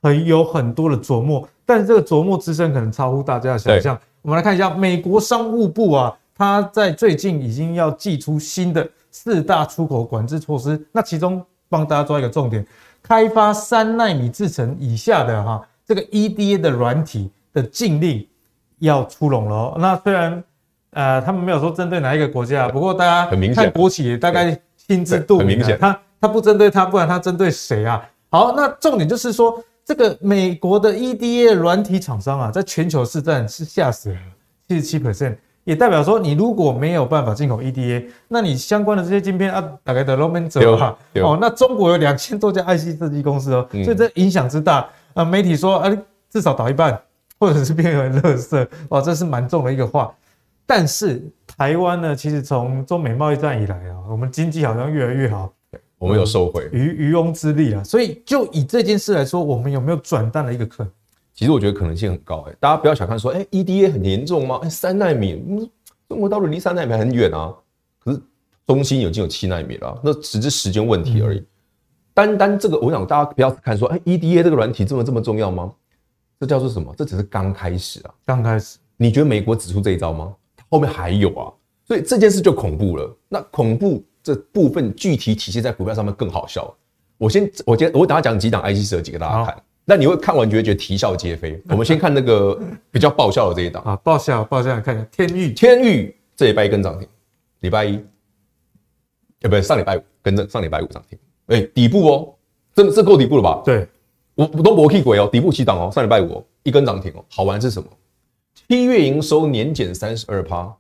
[0.02, 3.98] 很有很多的琢磨，但是这个琢磨之深可能超乎大家的想象。
[4.26, 12.66] 我们来看一下美国商务部啊，它在最近已经要祭出新的四大出口管制措施，那其中帮大家抓一个重点，
[13.04, 18.28] 开发三纳米制程以下的哈这个 EDA 的软体的禁令
[18.80, 19.76] 要出笼了。
[19.78, 20.44] 那虽然
[20.90, 24.60] 呃他们没有说针对哪一个国家，不过大家看国企大概。
[24.88, 28.08] 心知肚明，他他不针对他，不然他针对谁啊？
[28.30, 34.18] 好，那重点就是说，这个美国的 EDA 软体厂商啊，在全球市占是吓死了
[34.68, 40.98] 七十七 percent，也代表说，你如果没有办法进口 EDA，那你相关的这些晶片啊，大概的都没走哈。
[41.22, 44.90] 哦，那中国有两千多家 IC 设计公司哦，所以这影响之大。
[45.14, 45.98] 啊，媒体说啊，
[46.32, 47.00] 至少倒一半，
[47.40, 50.12] 或者是变成垃圾，哇，这是蛮重的一个话。
[50.66, 55.54] 但是台湾呢，其实从中美贸易战以来啊，我们经济好像越来越好，
[56.06, 57.84] 我们有收回，渔渔翁之利啊。
[57.84, 60.92] 所以就以这件事来说，我们有没有转淡的一个可能？
[61.34, 64.60] 其实我觉得可能性很高哎、欸，大家不要小看说，哎、欸、，EDA 很严重吗？
[64.62, 65.68] 哎、欸，三纳米，
[66.08, 67.52] 中国大陆离三纳米很远啊，
[68.04, 68.22] 可是
[68.68, 71.40] 中芯已经有七纳米了，那只是时间问题而已。
[71.40, 71.48] 嗯、
[72.14, 75.74] 单单这个，我想大家不要看说，，EDA 这个软体这么这么重要吗？
[76.40, 76.94] 这叫做什么？
[76.96, 78.78] 这只是刚开始啊，刚开始。
[78.96, 80.32] 你觉得美国指出这一招吗？
[80.70, 81.52] 后面还有啊，
[81.88, 83.18] 所以这件事就恐怖了。
[83.28, 86.76] 那恐怖这部分具体体现在股票上面更好笑。
[87.20, 89.64] 我先，我先，我等下讲几档 IC 设计给大家看。
[89.86, 91.62] 那你会看完觉得觉得啼笑皆非。
[91.70, 92.60] 我们先看那个
[92.90, 93.84] 比较爆笑的这一档。
[93.84, 95.06] 啊，爆笑爆笑，看一下。
[95.12, 97.08] 天域，天域这礼拜一根涨停，
[97.60, 98.04] 礼拜一，
[99.44, 102.36] 呃，不是上礼拜五跟着上礼拜五涨停，哎，底部哦，
[102.74, 103.62] 这这够底部了吧？
[103.64, 103.88] 对，
[104.34, 107.88] 我我都没去过哦，底部起涨哦，上礼拜五一根涨停哦，好玩是什么？
[108.68, 110.76] 七月营收年减三十二趴，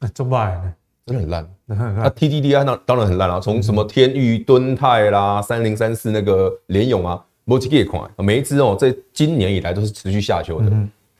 [0.00, 0.60] 哎，中百
[1.06, 1.54] 真的很烂。
[1.66, 10.70] 那 TDDI 那当然很烂啊，从什么天域、敦泰啦、三零三四那个联咏啊，没几个也快，每一支哦，在今年以来都是持续下修的。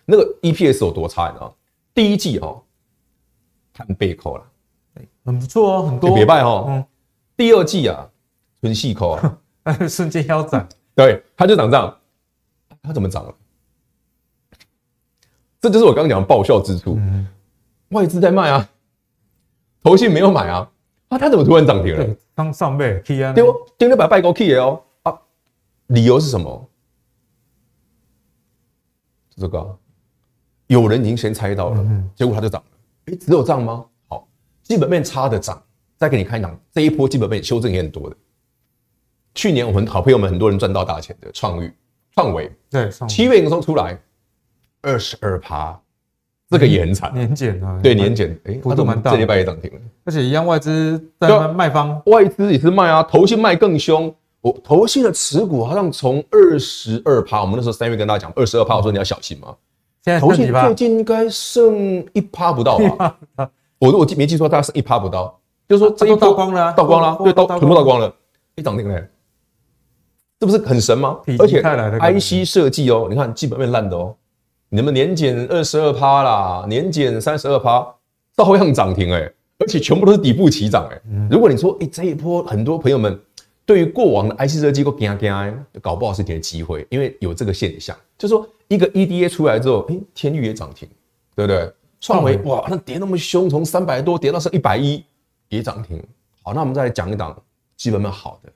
[0.04, 1.52] 那个 EPS 有多差呢？
[1.94, 2.62] 第一季哦，
[3.72, 4.44] 看背扣了，
[5.24, 6.14] 很不错哦，很多。
[6.14, 6.84] 别败哈。
[7.36, 8.08] 第二季啊，
[8.60, 9.40] 纯细扣啊，
[9.88, 11.96] 瞬间腰斩，对，它就涨这样，
[12.82, 13.34] 它怎么涨了？
[15.60, 17.26] 这就是我刚刚讲的爆笑之处，嗯、
[17.90, 18.68] 外资在卖啊，
[19.82, 20.70] 投信没有买啊，
[21.08, 22.16] 啊，他怎么突然涨停了？
[22.34, 25.18] 刚上倍，K 啊，丢丢了把拜高 K 哦啊，
[25.88, 26.68] 理由是什么？
[29.36, 29.66] 这个、啊、
[30.66, 32.78] 有人已经先猜到了，嗯、结果它就涨了。
[33.06, 33.86] 诶，只有涨吗？
[34.08, 34.28] 好，
[34.62, 35.62] 基本面差的涨，
[35.96, 38.16] 再给你看一档，这一波基本面修正也很多的。
[39.34, 41.72] 去年我们好朋友们很多人赚到大钱的创育、
[42.14, 43.98] 创维，对，七月营收出来。
[44.82, 45.78] 二十二趴，
[46.50, 59.54] 这个也很惨，年减啊，对年减，哎，幅度蛮大，这礼拜也涨停了，而且一样外资在卖方，外资也是卖啊，投信卖更凶，我投信的持股好像从二十二趴，我们那时候三月跟大家讲二十二趴，我说你要小心嘛，
[60.02, 63.16] 现在投信最近应该剩一趴不到吧？
[63.78, 68.12] 我我记没记错，大概剩一趴不到，就是说这一波倒光了，倒光了，对，倒全部倒光了，
[68.56, 69.00] 一涨停了，
[70.40, 71.18] 这不是很神吗？
[71.38, 74.16] 而且 IC 设计哦，你看基本面烂的哦。
[74.72, 77.84] 你们年减二十二趴啦，年减三十二趴，
[78.36, 81.00] 照样涨停哎、欸，而且全部都是底部起涨哎。
[81.28, 83.20] 如果你说哎、欸、这一波很多朋友们
[83.66, 90.88] 对于过往的 IC 设计都惊惊，搞不好是你的机会，因为有这个现象，就是说一个 EDA 出来之后，哎、欸，天域也涨停，
[91.34, 91.72] 对不对？
[92.00, 95.04] 创维哇，那跌那么凶，从三百多跌到剩一百一，
[95.48, 96.00] 也涨停。
[96.42, 97.36] 好，那我们再来讲一档
[97.76, 98.52] 基本面好的，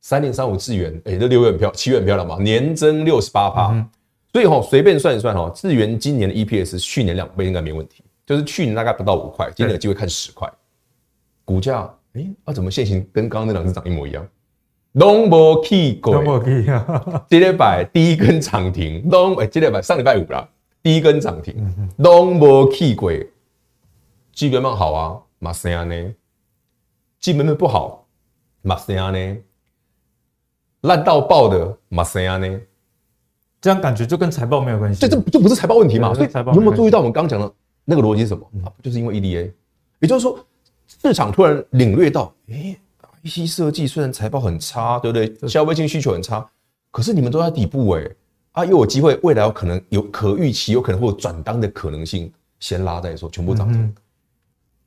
[0.00, 3.86] 三零三五智元，哎，这六月很漂，七月很漂亮嘛，年增六十八趴。
[4.32, 10.50] 所以哈，随便算一算哈，智源今年的 EPS 去年两倍应该没问题，就是去年大概不到五块，今年有机会看十块。
[11.44, 14.26] 股价哎，啊怎么现形跟刚刚那两只涨一模一样？
[14.92, 17.24] 拢无去过，拢无去啊！
[17.28, 20.48] 这礼拜第一根涨停，拢哎，这礼拜上礼拜五啦，
[20.82, 21.56] 第一根涨停，
[21.98, 23.12] 拢无去过。
[24.32, 26.14] 基本面好啊，马斯亚呢？
[27.20, 28.06] 基本面不好，
[28.62, 29.36] 马斯亚呢？
[30.82, 32.60] 烂到爆的马斯亚呢？
[33.60, 35.00] 这样感觉就跟财报没有关系。
[35.00, 36.14] 这这就不是财报问题嘛？
[36.14, 37.52] 所以财报你有没有注意到我们刚刚讲的
[37.84, 38.44] 那个逻辑是什么？
[38.64, 39.50] 啊，就是因为 EDA，
[40.00, 40.38] 也就是说
[40.86, 42.78] 市场突然领略到，诶
[43.24, 45.48] ，IC 设计虽然财报很差，对不对？
[45.48, 46.46] 消费性需求很差，
[46.90, 48.16] 可是你们都在底部诶，
[48.52, 53.82] 啊，又有机会，未来有可能有可预期，有可能会有转单的可能性，先拉再说，全部涨停。
[53.82, 53.94] 嗯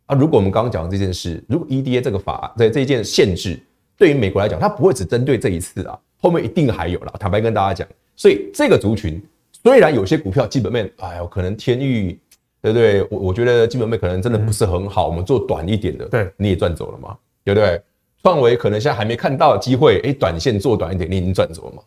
[0.07, 3.61] 啊，如果我们刚刚讲的这件事，如果 EDA 这个法在这一件限制
[3.95, 7.13] 对于美国来讲，它不会只针对这一次啊，后面一定还有啦。
[7.17, 7.87] 坦白跟大家讲，
[8.21, 9.19] 所以这个族群
[9.63, 12.19] 虽然有些股票基本面，哎呦，可能天域，
[12.61, 13.01] 对不对？
[13.09, 17.81] 我我觉得基本面可能真的不是很好，我们做短一点的，对，你也赚走了嘛，对不对？
[18.21, 21.81] 创维可能现在还没看到机会，哎，短线做短一点，你已经赚走了嘛？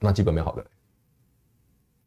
[0.00, 0.64] 那基本面好的，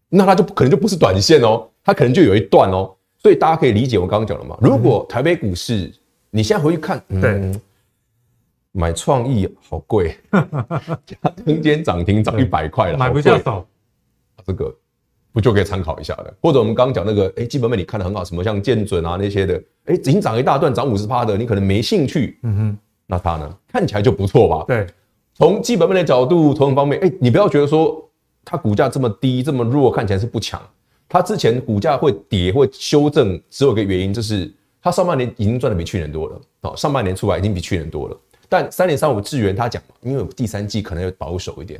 [0.09, 2.91] 那它就可能就不是短线哦，它可能就有一段哦。
[3.19, 4.57] 所以大家可以理解我刚刚讲的嘛？
[4.59, 5.93] 如果台北股市
[6.31, 7.61] 你现在回去看，嗯，对
[8.73, 10.15] 买创意好贵，
[11.45, 13.65] 今天涨停涨一百块了，买不下手，
[14.45, 14.73] 这个
[15.33, 16.33] 不就可以参考一下的？
[16.41, 24.63] 或者我们刚刚讲那个，哎，基本面你看的很好，什么像建准啊那些的，哎，已经涨一大段，涨五十趴的，你可能没兴趣，嗯哼，那它呢，看起来就不错吧？
[24.67, 24.87] 对，
[25.33, 28.09] 从基本面的角度，从方面，哎，你不要觉得说
[28.45, 30.61] 它股价这么低这么弱，看起来是不强。
[31.09, 34.49] 它之前股价会跌会修正，只有一个原因，就是
[34.81, 36.41] 它上半年已经赚的比去年多了。
[36.61, 38.17] 哦，上半年出来已经比去年多了。
[38.51, 41.79] 但三点三五智源他讲，因为第三季可能要保守一点。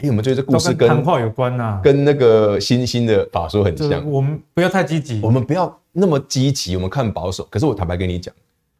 [0.00, 4.04] 因为，我们觉得这故事跟谈话有关呐，跟那个新兴的法说很像。
[4.10, 7.46] 我们不要太积极，我们不要那么积极，我们看保守。
[7.48, 8.34] 可是我坦白跟你讲，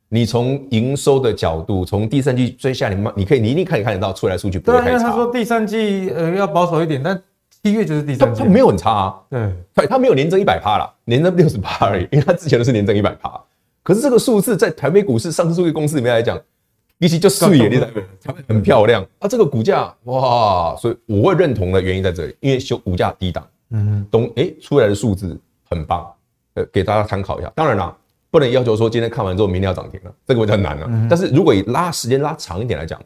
[0.09, 4.91] 你从营收的角度，从第三季追下来，你你可以你一定可以看得到出来数据不会太差。
[4.91, 7.22] 对，因为他说第三季呃要保守一点，但。
[7.62, 13.39] 一月就是第三季，它没有很差啊，对，它它没有年增一百趴啦，年增六十趴而已，因为它之前都是年增一百趴。
[13.83, 16.41] 可是这个数字在台北股市上市数据公司里面来讲，
[17.01, 17.88] 一期就四眼，你在
[18.46, 19.26] 很漂亮啊。
[19.26, 25.36] 这个股价哇，所以我会认同的原因在这里，因为修股价低档，嗯，懂哎、欸，出来的数字
[25.68, 26.09] 很棒，
[26.55, 27.51] 呃，给大家参考一下。
[27.57, 27.96] 当然啦，
[28.30, 30.88] 不能要求说今天看完之后明天要涨停了，这个比较难了。
[31.11, 33.01] 但是如果以拉时间拉长一点来讲。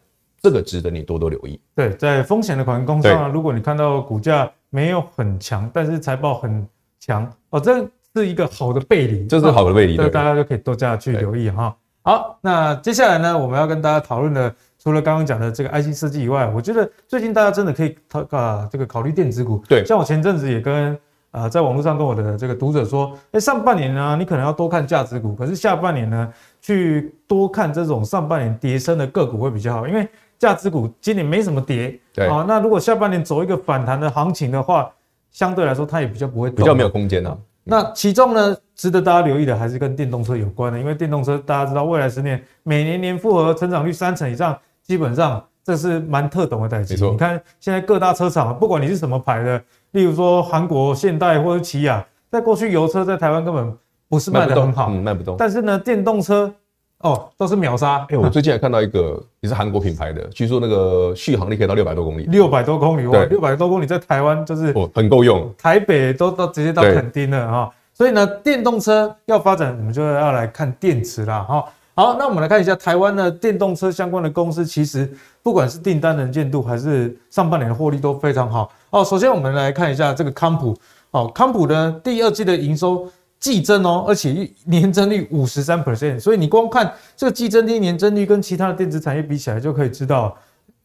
[0.44, 1.58] 这个值得你多多留意。
[1.74, 6.68] 对，在风险的管控上，如果你看到股价没有很强，但是财报很
[7.00, 7.82] 强，哦，这
[8.14, 11.74] 是一个好的背离，这是好的背离，对，大家就可以多加去留意哈。
[12.06, 19.56] 好，那接下来呢，我们要跟大家讨论的，除了刚刚讲的这个 IC 设计以外，我觉得最近大家真的可以考啊，这个考虑电子股。
[19.66, 20.96] 对，像我前阵子也跟
[21.30, 30.08] 啊，在网络上跟我的这个读者说，哎，上半年呢，你可能要多看价值股，可是下半年呢，去多看这种上半年跌升的个股会比较好，因为。
[30.36, 34.90] 价值股今年没什么跌，对啊，那如果下半年走一个反弹的行情的话，
[35.30, 37.38] 相对来说它也比较不会，比较没有空间呢、啊。
[37.62, 46.94] 那其中呢，值得大家留意的还是跟电动车有关的，因为电动车大家知道，未来十年每年年复合成长率三成以上，基本上这是蛮特懂的代志。
[47.10, 49.62] 你看现在各大车厂，不管你是什么牌的，
[49.92, 53.76] 例如说韩国现代或者起亚，在过去油车在台湾根本
[54.08, 55.36] 不是卖的很好，卖不动，嗯，卖不动。
[55.38, 56.52] 但是呢，电动车。
[57.00, 58.06] 哦，都是秒杀。
[58.08, 62.22] 哎，我最近还看到一个也是韩国品牌的，据说那个续航力可以到六百多公里。
[62.22, 65.52] 六百多公里，哇，六百多公里在台湾就是哦，很够用。
[65.58, 71.64] 台北都到直接到垦丁了哈，所以呢，电动车要发展，我们就要来看电池啦哈。
[71.94, 75.10] 好，那我们来看一下台湾的电动车相关的公司，其实
[75.42, 78.70] 不管是订单能见度还是上半年的获利都非常好。
[78.90, 80.76] 哦，首先我们来看一下这个康普，
[81.12, 83.08] 哦，康普呢第二季的营收。
[83.40, 90.34] 季增哦，而且年增率五十三 percent，所以你光看这个季增率、年增率跟其他的电子产业比起来，就可以知道，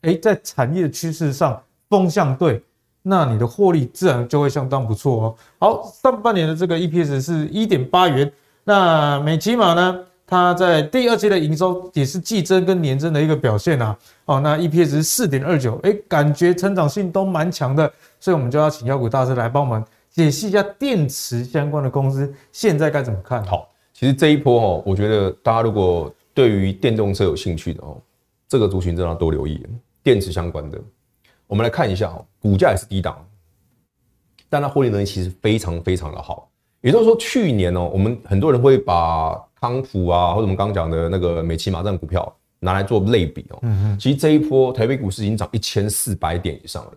[0.02, 1.58] 哎，在产业趋势上
[1.90, 2.62] 风向对，
[3.02, 5.36] 那你的获利自然就会相当不错哦。
[5.60, 8.32] 好，上半年的这个 EPS 是一点八元，
[8.64, 13.98] 那美琪玛呢，它在第二季的营收也是季增跟年增的一个表现啊。
[14.26, 19.84] 哦，那 EPS 是四点二九，哎，感觉成长性都蛮强的，所以我们就要请妖股大师来帮我们。
[20.12, 23.44] 解析一下电池相关的公司现在该怎么看？
[23.46, 27.96] 好，其实这一波哦，我觉得大家如果对于电动车有兴趣的哦，
[28.48, 29.64] 这个族群真的要多留意
[30.04, 30.82] 电池相关的。
[31.50, 33.26] 我们来看一下哦，股价也是低档，
[34.48, 36.48] 但它获利能力其实非常非常的好。
[36.82, 43.60] 也就是说，去年哦，我们很多人会把康普啊，或者我们刚刚讲的那个美琪玛这股票拿来做类比哦。
[43.64, 44.00] 嗯嗯。
[44.00, 46.92] 其实这一波台北股市已经涨一千四百点以上了。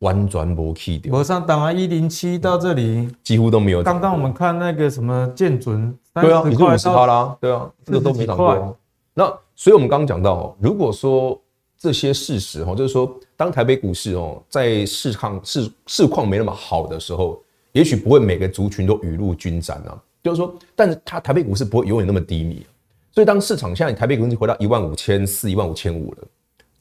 [0.00, 3.84] 完全没去掉，我上档啊，一零七到这里几乎都没有。
[3.84, 8.76] 刚刚我们看那个什么建准，对啊，你就五十趴啦，对啊，这个都没涨过。
[9.14, 11.40] 那所以我们刚刚讲到，如果说
[11.82, 20.00] 这些事实哈，就是说，当台北股市哦，在市况市市况没那么好的时候，也许不会每个族群都雨露均沾啊。
[20.22, 22.64] 就是说，但是它台北股市不会永远那么低迷，
[23.10, 26.18] 所以当市场现在台北股市回到一万五千四、一万五千五了，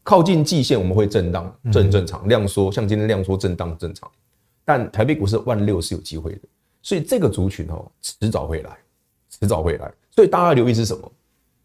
[0.04, 2.30] 靠近季线我们会震荡，正正常。
[2.30, 4.08] 量缩像今天量缩震荡正常，
[4.64, 6.42] 但台北股市万六是有机会的，
[6.84, 8.78] 所以这个族群哦，迟早会来，
[9.32, 9.92] 迟早会来。
[10.12, 11.12] 所以大家留意是什么？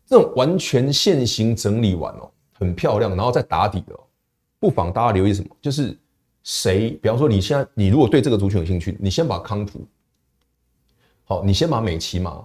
[0.06, 3.94] 这种完全线型整理完哦，很漂亮，然后再打底的，
[4.58, 5.48] 不妨大家留意什么？
[5.60, 5.96] 就是。
[6.48, 6.90] 谁？
[7.02, 9.84] 比方说，你现在你如果对这个族群有兴趣，你先把康普，
[11.24, 12.40] 好，你先把美琪玛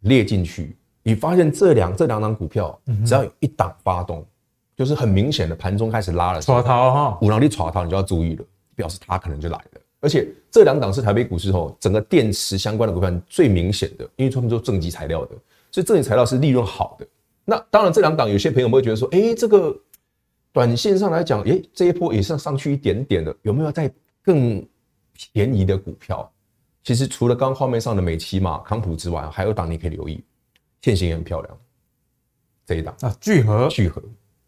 [0.00, 0.74] 列进去。
[1.02, 4.26] 你发现这两这两档股票，只要有一档发动，
[4.74, 8.44] 就是很明显的盘中开始拉了，抓逃哈，五郎力抓逃，你就要注意了，
[8.74, 9.80] 表示它可能就来了。
[10.00, 15.36] 而且这两档是台北股市后整个电池相关的股票最明显的，因为他们做正极材料的，
[15.70, 17.06] 所以正极材料是利润好的。
[17.44, 19.76] 那当然，这两档有些朋友会觉得说，哎，这个。
[20.54, 23.90] 短线上来讲，诶，这一波也是上去一点点的，有没有在
[24.22, 24.62] 更
[25.14, 26.30] 便宜的股票？
[26.84, 30.22] 其实除了刚刚画面上的美琪玛、康普之外，还有档你可以留意，
[30.82, 31.58] 线型也很漂亮。
[32.66, 34.02] 这一档啊，聚合，聚合，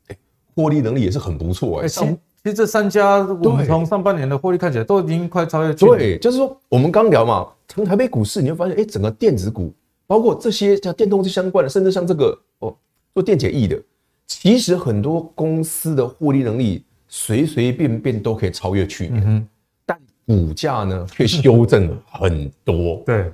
[0.08, 0.18] 诶，
[0.54, 1.88] 获利能力也是很不错诶。
[1.88, 2.06] 上
[2.42, 5.72] 其实这三家，我们从上半年的获利看起来都已经快超越。
[5.72, 9.72] 对，就是说我们刚聊嘛，从台北股市你会发现，诶，整个电子股，
[10.06, 12.76] 包括这些像电动车相关的，甚至像这个哦，
[13.14, 13.80] 做电解液的。
[14.26, 19.48] 其实很多公司的获利能力随随便便都可以超越去年，
[19.86, 23.02] 但股价呢却修正很多。
[23.06, 23.30] 对，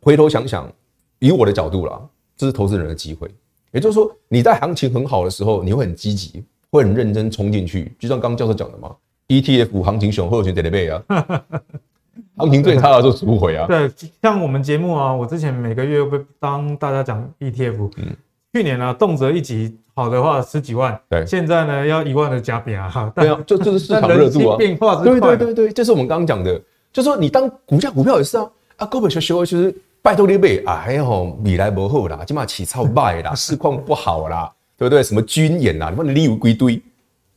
[0.00, 0.70] 回头想想，
[1.18, 2.00] 以我的角度啦，
[2.36, 3.28] 这是投资人的机会。
[3.72, 7.92] 也就是说，你在行情很好的时候，你会很积极，会很认真冲进去。
[7.98, 8.94] 就像刚刚教授讲的嘛
[9.28, 11.02] ，ETF 行情熊或者选得倍啊，
[12.36, 13.66] 行情最差的时候赎回啊。
[13.66, 13.90] 对，
[14.20, 18.16] 像我们节目啊，我之前每个月会当大家讲 ETF，嗯，
[18.52, 19.76] 去年啊，动辄一集。
[19.92, 26.58] 好的话十几万，对，现在呢要一万的加币啊，哈，对啊，就就是市场热度啊，变化之快，对对对对，就是我们刚刚讲的，
[26.90, 35.02] 就是说你当股价股票也是啊，啊，股票修修就是拜托你买，哎呦，未来不好啦，起码起超卖啦， 市况不好啦，对不对？
[35.02, 36.80] 什么军演啦，你问你利润归堆，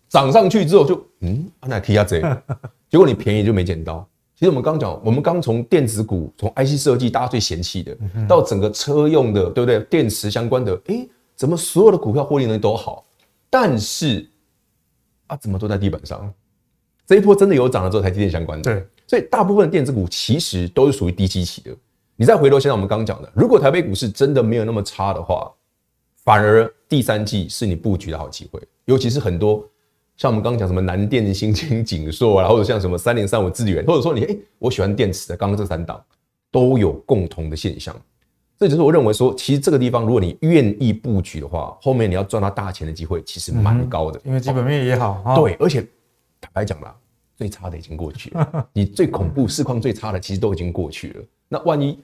[0.08, 2.22] 涨上去之后就嗯，那提下这，
[2.90, 4.08] 结果你便宜就没捡到。
[4.44, 9.80] 其实我们刚讲，我们刚从电子股，从 IC 设计大家最嫌弃的，到整个车用的，对不对？
[9.86, 11.10] 电池相关的，诶。
[11.34, 13.06] 怎么所有的股票获利能力都好，
[13.50, 14.30] 但是
[15.28, 16.30] 啊，怎么都在地板上？
[17.08, 18.64] 这一波真的有涨了之后，台积电相关的。
[18.70, 21.72] 对，所以大部分的电子股其实都是属于低基期的。
[22.18, 25.50] 你再回头想想我们刚刚讲的，如果台北股市真的没有那么差的话，
[26.26, 28.62] 反而第三季是你布局的好机会。
[28.84, 29.66] 尤其是很多
[30.24, 36.02] 像我们刚刚讲什么南电、新兴、景硕啊，或者像什么三零三五智源，或者说你哎，我喜欢电池的，刚刚这三档
[36.50, 37.94] 都有共同的现象。
[38.58, 45.22] 这就是我认为说，其实这个地方，如果你愿意布局的话，后面你要赚到大钱的机会其实蛮高的，因为基本面也好。
[45.36, 45.86] 对，而且
[46.40, 46.96] 坦白讲啦，
[47.36, 51.24] 最差的已经过去了， 你最恐怖市况最差的其实都已经过去了。
[51.50, 52.00] 那万一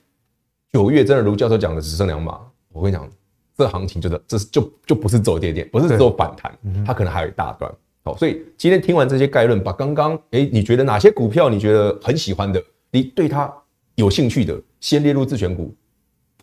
[0.74, 2.38] 九月真的如教授讲的只剩两码，
[2.74, 3.09] 我跟你讲，
[3.57, 7.74] 这行情就是这就就不是走跌点，不是走反弹，它可能还有一大段。
[8.04, 13.52] 好，所以今天听完这些概论，把刚刚诶你觉得哪些股票你觉得很喜欢的，你对它
[13.95, 15.74] 有兴趣的，先列入自选股。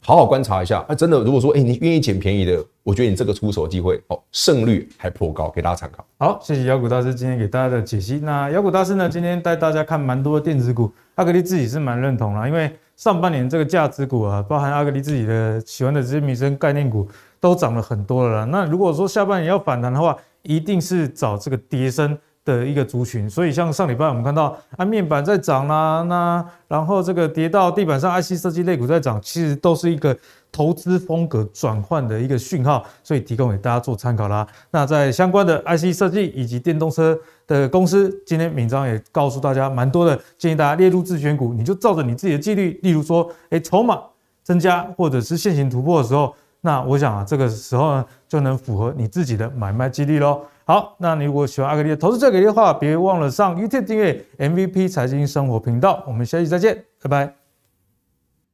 [0.03, 6.07] 好好观察一下，啊，真的，如果说，哎，你愿意捡便宜的，我觉得你这个出手机会，哦，胜率还颇高，给大家参考。
[6.19, 8.21] 好，谢谢妖股大师今天给大家的解析。
[8.23, 17.09] 那妖股大师呢，今天带大家看蛮多的电子股，阿格力自己是蛮认同啦，因为上半年这个价值股啊，包含阿格力自己的喜欢的这些民生概念股，
[17.41, 18.45] 都涨了很多了啦。
[18.45, 20.17] 那如果说下半年要反弹的话，
[20.47, 30.17] 一定是找这个跌升的一个族群，所以像上礼拜我们看到啊，面板在涨啦，那然后这个跌到地板上，IC 设计类股在涨，其实都是一个
[30.53, 34.47] 投资风格转换的一个讯号，所以提供给大家做参考啦。
[34.71, 37.19] 那在相关的 IC 设计以及电动车
[37.49, 44.01] 的公司，今天敏章也告诉大家蛮多的，建议大家列入自选股，你就照着你自己的纪律，例如说，哎，筹码
[44.45, 50.41] 增加或者是线型突破的时候，那我想啊，这个时候呢，就能符合你自己的买卖纪律喽。
[50.65, 56.03] 好，那你如果喜欢阿格力的投资最给力的话，别忘了上 YouTube 订阅 MVP 财经生活频道。
[56.07, 57.33] 我们下期再见，拜拜。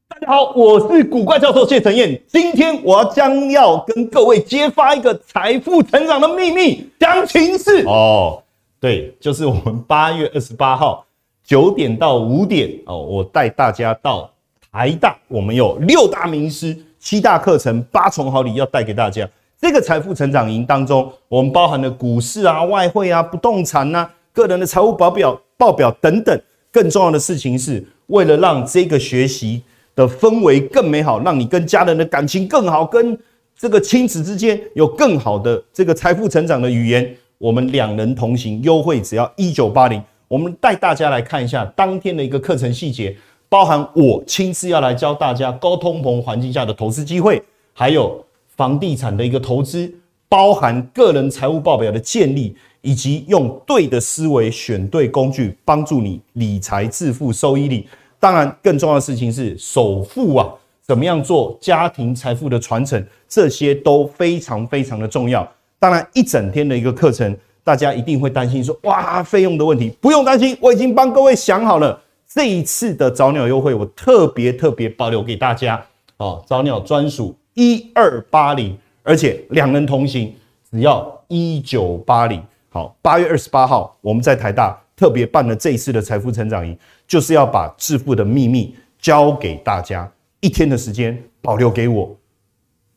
[0.09, 8.43] 大家好，我是古怪教授谢承彦，今天我要将要跟各位揭发一个财富成长的秘密，详情是哦，
[8.79, 11.03] 对，就是我们八月二十八号
[11.43, 14.31] 九点到五点哦，我带大家到
[14.71, 19.27] 台大，我们有六大名师、七大课程、八重好礼要带给大家。
[19.63, 26.37] 这个财富成长营当中，我们包含了股市啊、外汇啊、不动产呐、啊、个人的财务报表、报表等等。
[26.73, 29.63] 更重要的事情是，为了让这个学习
[29.95, 33.17] 的氛围更美好，让你跟家人的感情更好，跟
[33.57, 40.03] 这个亲子之间有更好的这个财富成长的语言，我们两人同行，优惠只要一九八零。
[40.27, 43.17] 我们带大家来看一下当天的一个课程细节。
[43.49, 47.41] 包含我亲自要来教大家高通膨环境下的投资机会，
[47.75, 48.25] 还有
[48.63, 49.93] 房地产的一个投资，
[50.29, 57.85] 包含个人财务报表的建立，以及用对的思维选对工具，帮助你理财致富收益率。
[58.21, 60.49] 当然，更重要的事情是首付啊，
[60.81, 65.45] 怎么样做家庭财富的传承，这些都非常非常的重要。
[65.81, 72.01] 当然，一整天的一个课程，大家一定会担心说，哇，费用的问题，不用担心，我已经帮各位想好了。
[72.33, 75.85] 这一次的早鸟优惠，我特别特别保留给大家
[76.19, 80.35] 哦，早鸟专属一二八零，而且两人同行
[80.71, 82.43] 只要一九八零。
[82.71, 86.77] 好，八月二十八号，我们在台大特别办了这一次的财富成长营。
[87.07, 92.17] 就是要把致富的秘密教给大家，一天的时间保留给我，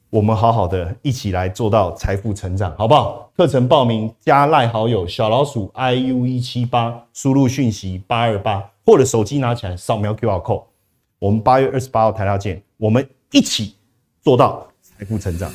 [0.09, 3.29] 我们好好的一起来做到财富成长，好不好？
[3.35, 10.63] 课程报名加赖好友小老鼠 i u 一七八，输入讯息八二八，或者手机拿起来扫描 QR code，
[11.19, 13.75] 我们八月二十八号台大见，我们一起
[14.25, 15.51] 做到财富成长。